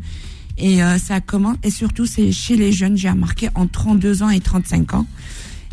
Et 0.57 0.81
euh, 0.81 0.97
ça 0.97 1.19
commence, 1.19 1.57
et 1.63 1.69
surtout 1.69 2.05
c'est 2.05 2.31
chez 2.31 2.55
les 2.55 2.71
jeunes, 2.71 2.97
j'ai 2.97 3.09
remarqué 3.09 3.49
en 3.55 3.67
32 3.67 4.23
ans 4.23 4.29
et 4.29 4.39
35 4.39 4.93
ans. 4.93 5.05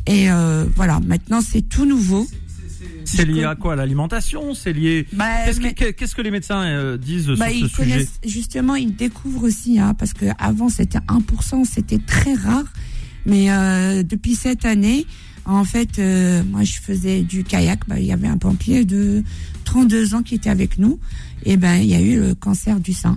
Et 0.07 0.31
euh, 0.31 0.67
voilà, 0.75 1.01
maintenant 1.01 1.41
c'est 1.41 1.63
tout 1.63 1.87
nouveau. 1.87 2.27
C'est 3.05 3.25
lié 3.25 3.45
à 3.45 3.55
quoi? 3.55 3.77
L'alimentation? 3.77 4.55
C'est 4.55 4.73
lié. 4.73 5.07
Bah, 5.13 5.27
Qu'est-ce 5.47 6.15
que, 6.15 6.23
les 6.23 6.31
médecins 6.31 6.63
euh, 6.65 6.97
disent 6.97 7.29
bah, 7.29 7.49
sur 7.49 7.57
ils 7.57 7.69
ce 7.69 7.83
sujet 7.83 8.09
justement, 8.25 8.75
ils 8.75 8.95
découvrent 8.95 9.45
aussi, 9.45 9.79
hein, 9.79 9.95
parce 9.95 10.13
que 10.13 10.27
avant 10.39 10.69
c'était 10.69 10.99
1%, 10.99 11.65
c'était 11.65 11.99
très 11.99 12.35
rare. 12.35 12.65
Mais 13.27 13.51
euh, 13.51 14.03
depuis 14.03 14.35
cette 14.35 14.65
année, 14.65 15.07
en 15.45 15.65
fait, 15.65 15.99
euh, 15.99 16.43
moi 16.45 16.65
je 16.65 16.75
faisais 16.81 17.23
du 17.23 17.45
kayak. 17.45 17.81
Bah, 17.89 17.99
il 17.99 18.07
y 18.07 18.13
avait 18.13 18.29
un 18.29 18.39
pompier 18.39 18.85
de 18.85 19.23
32 19.73 20.15
ans 20.15 20.23
qui 20.23 20.35
était 20.35 20.51
avec 20.51 20.77
nous. 20.77 20.99
Et 21.45 21.57
ben, 21.57 21.77
il 21.77 21.87
y 21.87 21.95
a 21.95 22.01
eu 22.01 22.21
le 22.21 22.35
cancer 22.35 22.79
du 22.79 22.93
sein. 22.93 23.17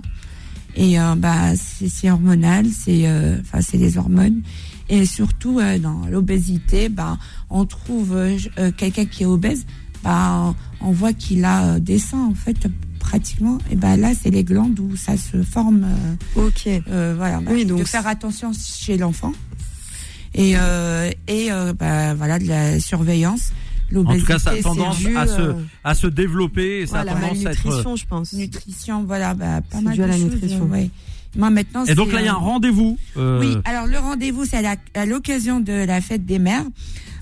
Et 0.74 0.98
euh, 0.98 1.14
bah, 1.14 1.54
c'est 1.54 2.10
hormonal, 2.10 2.66
c'est 2.66 3.06
euh, 3.06 3.38
enfin 3.42 3.60
c'est 3.60 3.76
les 3.76 3.98
hormones. 3.98 4.40
Et 4.88 5.04
surtout 5.04 5.60
euh, 5.60 5.78
dans 5.78 6.06
l'obésité, 6.06 6.88
bah, 6.88 7.18
on 7.50 7.66
trouve 7.66 8.14
euh, 8.16 8.38
quelqu'un 8.74 9.04
qui 9.04 9.24
est 9.24 9.26
obèse, 9.26 9.66
bah, 10.02 10.54
on, 10.80 10.88
on 10.88 10.92
voit 10.92 11.12
qu'il 11.12 11.44
a 11.44 11.78
des 11.78 11.98
seins 11.98 12.24
en 12.24 12.34
fait 12.34 12.68
pratiquement. 13.00 13.58
Et 13.70 13.76
ben 13.76 13.98
là, 13.98 14.12
c'est 14.18 14.30
les 14.30 14.42
glandes 14.42 14.80
où 14.80 14.96
ça 14.96 15.18
se 15.18 15.42
forme. 15.42 15.86
Ok. 16.36 16.70
voilà, 16.86 17.40
bah, 17.40 17.50
Oui, 17.52 17.66
donc 17.66 17.80
de 17.80 17.84
faire 17.84 18.06
attention 18.06 18.52
chez 18.54 18.96
l'enfant. 18.96 19.32
Et, 20.34 20.54
et 21.28 21.50
bah, 21.78 22.14
voilà, 22.14 22.38
de 22.38 22.46
la 22.46 22.80
surveillance. 22.80 23.52
En 23.94 24.16
tout 24.18 24.24
cas, 24.26 24.38
ça 24.38 24.50
a 24.50 24.56
tendance 24.62 24.98
à 25.16 25.26
se, 25.26 25.40
euh, 25.40 25.52
à 25.84 25.94
se 25.94 26.06
développer 26.06 26.80
et 26.80 26.86
ça 26.86 27.02
Voilà, 27.02 27.12
a 27.12 27.14
tendance 27.20 27.46
à 27.46 27.52
être. 27.52 27.64
malnutrition, 27.64 27.96
je 27.96 28.06
pense. 28.06 28.32
nutrition, 28.32 29.04
voilà, 29.04 29.34
bah, 29.34 29.60
pas 29.70 29.80
mal 29.80 29.94
dû 29.94 30.02
à 30.02 30.06
de 30.06 30.10
la 30.10 30.16
choses. 30.16 30.24
nutrition. 30.32 30.64
euh, 30.64 30.72
ouais. 30.72 30.90
Moi 31.36 31.50
maintenant, 31.50 31.84
Et 31.84 31.94
donc 31.94 32.12
là, 32.12 32.20
il 32.20 32.24
y 32.24 32.28
a 32.28 32.32
un 32.32 32.36
euh, 32.36 32.38
rendez-vous. 32.38 32.98
euh, 33.18 33.38
Oui, 33.40 33.56
alors 33.66 33.86
le 33.86 33.98
rendez-vous, 33.98 34.44
c'est 34.46 34.64
à 34.94 35.06
l'occasion 35.06 35.60
de 35.60 35.72
la 35.72 36.00
fête 36.00 36.24
des 36.24 36.38
mères. 36.38 36.64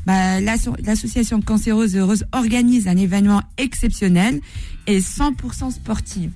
Bah, 0.06 0.40
l'asso- 0.40 0.74
L'association 0.84 1.40
Cancéreuse 1.40 1.96
Heureuse 1.96 2.24
organise 2.32 2.86
un 2.88 2.96
événement 2.96 3.42
exceptionnel 3.58 4.40
et 4.86 5.00
100% 5.00 5.70
sportif. 5.72 6.30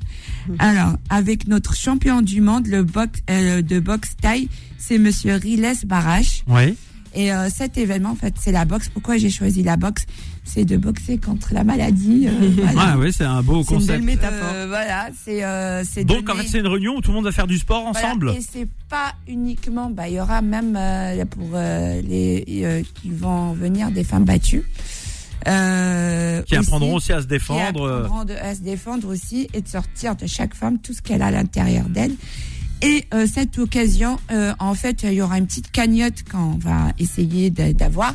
Alors, 0.58 0.94
avec 1.10 1.46
notre 1.46 1.74
champion 1.76 2.22
du 2.22 2.40
monde, 2.40 2.66
le 2.66 2.82
box, 2.82 3.20
euh, 3.30 3.60
de 3.62 3.78
boxe 3.78 4.16
taille, 4.20 4.48
c'est 4.78 4.96
Monsieur 4.98 5.34
Riles 5.34 5.70
Barache. 5.86 6.44
Oui. 6.48 6.74
Et 7.14 7.32
euh, 7.32 7.48
cet 7.50 7.78
événement, 7.78 8.10
en 8.10 8.14
fait, 8.14 8.34
c'est 8.40 8.52
la 8.52 8.64
boxe. 8.64 8.88
Pourquoi 8.88 9.16
j'ai 9.16 9.30
choisi 9.30 9.62
la 9.62 9.76
boxe? 9.76 10.04
C'est 10.44 10.64
de 10.64 10.76
boxer 10.76 11.18
contre 11.18 11.52
la 11.52 11.62
maladie. 11.64 12.26
euh, 12.28 12.50
voilà. 12.72 12.96
Ouais, 12.96 13.04
ouais, 13.06 13.12
c'est 13.12 13.24
un 13.24 13.42
beau 13.42 13.62
C'est 13.62 13.74
une 13.74 13.80
concept. 13.80 13.92
belle 13.98 14.02
métaphore. 14.02 14.50
Euh, 14.54 14.66
voilà, 14.68 15.08
c'est 15.24 15.44
euh, 15.44 15.84
c'est 15.84 16.04
Donc 16.04 16.28
en 16.30 16.34
fait, 16.36 16.46
c'est 16.48 16.58
une 16.60 16.66
réunion 16.66 16.96
où 16.96 17.00
tout 17.00 17.10
le 17.10 17.16
monde 17.16 17.24
va 17.24 17.32
faire 17.32 17.46
du 17.46 17.58
sport 17.58 17.90
voilà, 17.92 18.08
ensemble. 18.08 18.34
Et 18.36 18.40
c'est 18.40 18.68
pas 18.88 19.14
uniquement, 19.26 19.90
bah, 19.90 20.08
il 20.08 20.14
y 20.14 20.20
aura 20.20 20.40
même 20.42 20.74
euh, 20.78 21.24
pour 21.26 21.50
euh, 21.54 22.00
les 22.02 22.44
euh, 22.64 22.82
qui 22.94 23.10
vont 23.10 23.52
venir 23.52 23.90
des 23.90 24.04
femmes 24.04 24.24
battues. 24.24 24.64
Euh, 25.46 26.42
Qui 26.42 26.56
apprendront 26.56 26.94
aussi 26.96 27.12
à 27.12 27.18
se 27.18 27.22
qui 27.22 27.28
défendre. 27.28 27.82
euh, 27.82 28.04
apprendront 28.04 28.24
de- 28.24 28.32
à 28.34 28.54
se 28.54 28.60
défendre 28.60 29.08
aussi 29.08 29.48
et 29.54 29.60
de 29.60 29.68
sortir 29.68 30.16
de 30.16 30.26
chaque 30.26 30.54
femme 30.54 30.78
tout 30.78 30.92
ce 30.92 31.00
qu'elle 31.02 31.22
a 31.22 31.26
à 31.26 31.30
l'intérieur 31.30 31.88
d'elle. 31.88 32.12
Et 32.80 33.06
euh, 33.12 33.26
cette 33.26 33.58
occasion, 33.58 34.18
euh, 34.30 34.54
en 34.58 34.74
fait, 34.74 35.02
il 35.02 35.14
y 35.14 35.22
aura 35.22 35.38
une 35.38 35.46
petite 35.46 35.70
cagnotte 35.70 36.22
qu'on 36.30 36.52
va 36.52 36.92
essayer 36.98 37.50
d'avoir. 37.50 38.14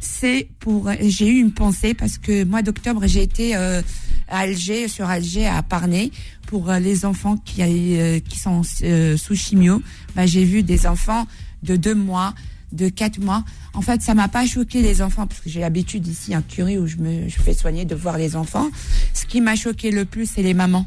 C'est 0.00 0.48
pour. 0.60 0.90
J'ai 1.00 1.28
eu 1.28 1.40
une 1.40 1.52
pensée 1.52 1.92
parce 1.92 2.18
que 2.18 2.44
mois 2.44 2.62
d'octobre, 2.62 3.02
j'ai 3.06 3.22
été 3.22 3.56
euh, 3.56 3.82
à 4.28 4.40
Alger, 4.40 4.88
sur 4.88 5.06
Alger, 5.06 5.46
à 5.46 5.62
Parnay, 5.62 6.10
pour 6.46 6.70
euh, 6.70 6.78
les 6.78 7.04
enfants 7.04 7.36
qui, 7.36 7.62
euh, 7.62 8.20
qui 8.20 8.38
sont 8.38 8.62
euh, 8.82 9.16
sous 9.16 9.34
chimio. 9.34 9.82
Bah, 10.14 10.26
j'ai 10.26 10.44
vu 10.44 10.62
des 10.62 10.86
enfants 10.86 11.26
de 11.62 11.76
deux 11.76 11.94
mois, 11.94 12.34
de 12.72 12.88
quatre 12.88 13.18
mois. 13.18 13.44
En 13.74 13.82
fait, 13.82 14.02
ça 14.02 14.14
m'a 14.14 14.28
pas 14.28 14.46
choqué 14.46 14.82
les 14.82 15.02
enfants 15.02 15.26
parce 15.26 15.40
que 15.40 15.50
j'ai 15.50 15.60
l'habitude 15.60 16.06
ici, 16.06 16.34
un 16.34 16.42
curie 16.42 16.78
où 16.78 16.86
je 16.86 16.96
me 16.96 17.28
je 17.28 17.38
fais 17.40 17.54
soigner 17.54 17.84
de 17.84 17.94
voir 17.94 18.16
les 18.16 18.36
enfants. 18.36 18.70
Ce 19.12 19.26
qui 19.26 19.40
m'a 19.40 19.56
choqué 19.56 19.90
le 19.90 20.04
plus, 20.04 20.30
c'est 20.30 20.42
les 20.42 20.54
mamans. 20.54 20.86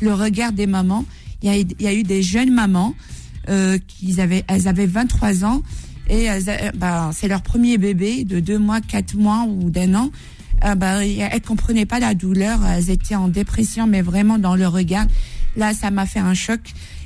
Le 0.00 0.14
regard 0.14 0.52
des 0.52 0.66
mamans. 0.66 1.04
Il 1.42 1.66
y 1.80 1.86
a, 1.86 1.92
eu 1.94 2.02
des 2.02 2.22
jeunes 2.22 2.52
mamans 2.52 2.94
euh, 3.48 3.78
qui 3.86 4.20
avaient, 4.20 4.44
elles 4.48 4.66
avaient 4.68 4.86
23 4.86 5.44
ans 5.44 5.62
et 6.08 6.28
a- 6.28 6.72
bah, 6.72 7.10
c'est 7.12 7.28
leur 7.28 7.42
premier 7.42 7.78
bébé 7.78 8.24
de 8.24 8.40
deux 8.40 8.58
mois, 8.58 8.80
quatre 8.80 9.14
mois 9.14 9.44
ou 9.48 9.70
d'un 9.70 9.94
an. 9.94 10.10
Euh, 10.64 10.74
elles 11.30 11.42
comprenaient 11.42 11.86
pas 11.86 12.00
la 12.00 12.14
douleur, 12.14 12.58
elles 12.66 12.90
étaient 12.90 13.14
en 13.14 13.28
dépression, 13.28 13.86
mais 13.86 14.02
vraiment 14.02 14.38
dans 14.38 14.56
le 14.56 14.66
regard. 14.66 15.06
Là, 15.56 15.72
ça 15.74 15.90
m'a 15.90 16.06
fait 16.06 16.18
un 16.18 16.34
choc. 16.34 16.60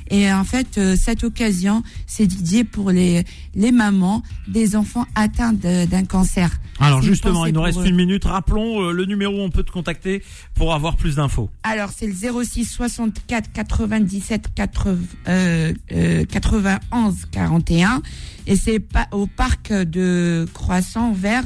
Et 0.09 0.31
en 0.31 0.43
fait, 0.43 0.77
euh, 0.77 0.95
cette 0.95 1.23
occasion, 1.23 1.83
c'est 2.07 2.27
dédié 2.27 2.63
pour 2.63 2.91
les, 2.91 3.23
les 3.55 3.71
mamans 3.71 4.23
des 4.47 4.75
enfants 4.75 5.05
atteints 5.15 5.53
d'un 5.53 6.05
cancer. 6.05 6.49
Alors 6.79 7.01
justement, 7.01 7.45
il 7.45 7.53
nous 7.53 7.61
reste 7.61 7.79
eux. 7.79 7.87
une 7.87 7.95
minute. 7.95 8.25
Rappelons 8.25 8.81
euh, 8.81 8.91
le 8.91 9.05
numéro 9.05 9.33
où 9.33 9.41
on 9.41 9.49
peut 9.49 9.63
te 9.63 9.71
contacter 9.71 10.23
pour 10.55 10.73
avoir 10.73 10.95
plus 10.95 11.15
d'infos. 11.15 11.49
Alors, 11.63 11.89
c'est 11.95 12.07
le 12.07 12.13
06 12.13 12.65
64 12.65 13.51
97 13.51 14.53
80, 14.53 14.97
euh, 15.27 15.73
euh, 15.91 16.25
91 16.25 17.25
41. 17.31 18.01
Et 18.47 18.55
c'est 18.55 18.79
pas 18.79 19.07
au 19.11 19.27
parc 19.27 19.71
de 19.71 20.45
Croissant 20.53 21.13
vers 21.13 21.43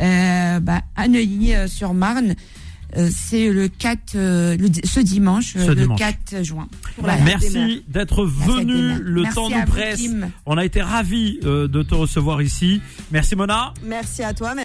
euh, 0.00 0.60
bah, 0.60 0.82
à 0.96 1.08
Neuilly-sur-Marne. 1.08 2.34
Euh, 2.96 3.08
c'est 3.14 3.50
le 3.50 3.68
4, 3.68 4.14
euh, 4.14 4.56
le 4.56 4.68
ce 4.84 5.00
dimanche, 5.00 5.54
Ce 5.54 5.58
euh, 5.70 5.74
dimanche. 5.74 6.00
le 6.00 6.30
4 6.30 6.44
juin. 6.44 6.68
Voilà. 6.98 7.18
Merci 7.22 7.84
d'être 7.88 8.24
venu. 8.24 8.94
Le 9.00 9.22
Merci 9.22 9.34
temps 9.34 9.50
nous 9.50 9.64
presse. 9.66 10.00
Kim. 10.00 10.30
On 10.46 10.56
a 10.56 10.64
été 10.64 10.80
ravis 10.82 11.40
euh, 11.44 11.66
de 11.68 11.82
te 11.82 11.94
recevoir 11.94 12.42
ici. 12.42 12.80
Merci 13.10 13.36
Mona. 13.36 13.74
Merci 13.84 14.22
à 14.22 14.32
toi. 14.34 14.54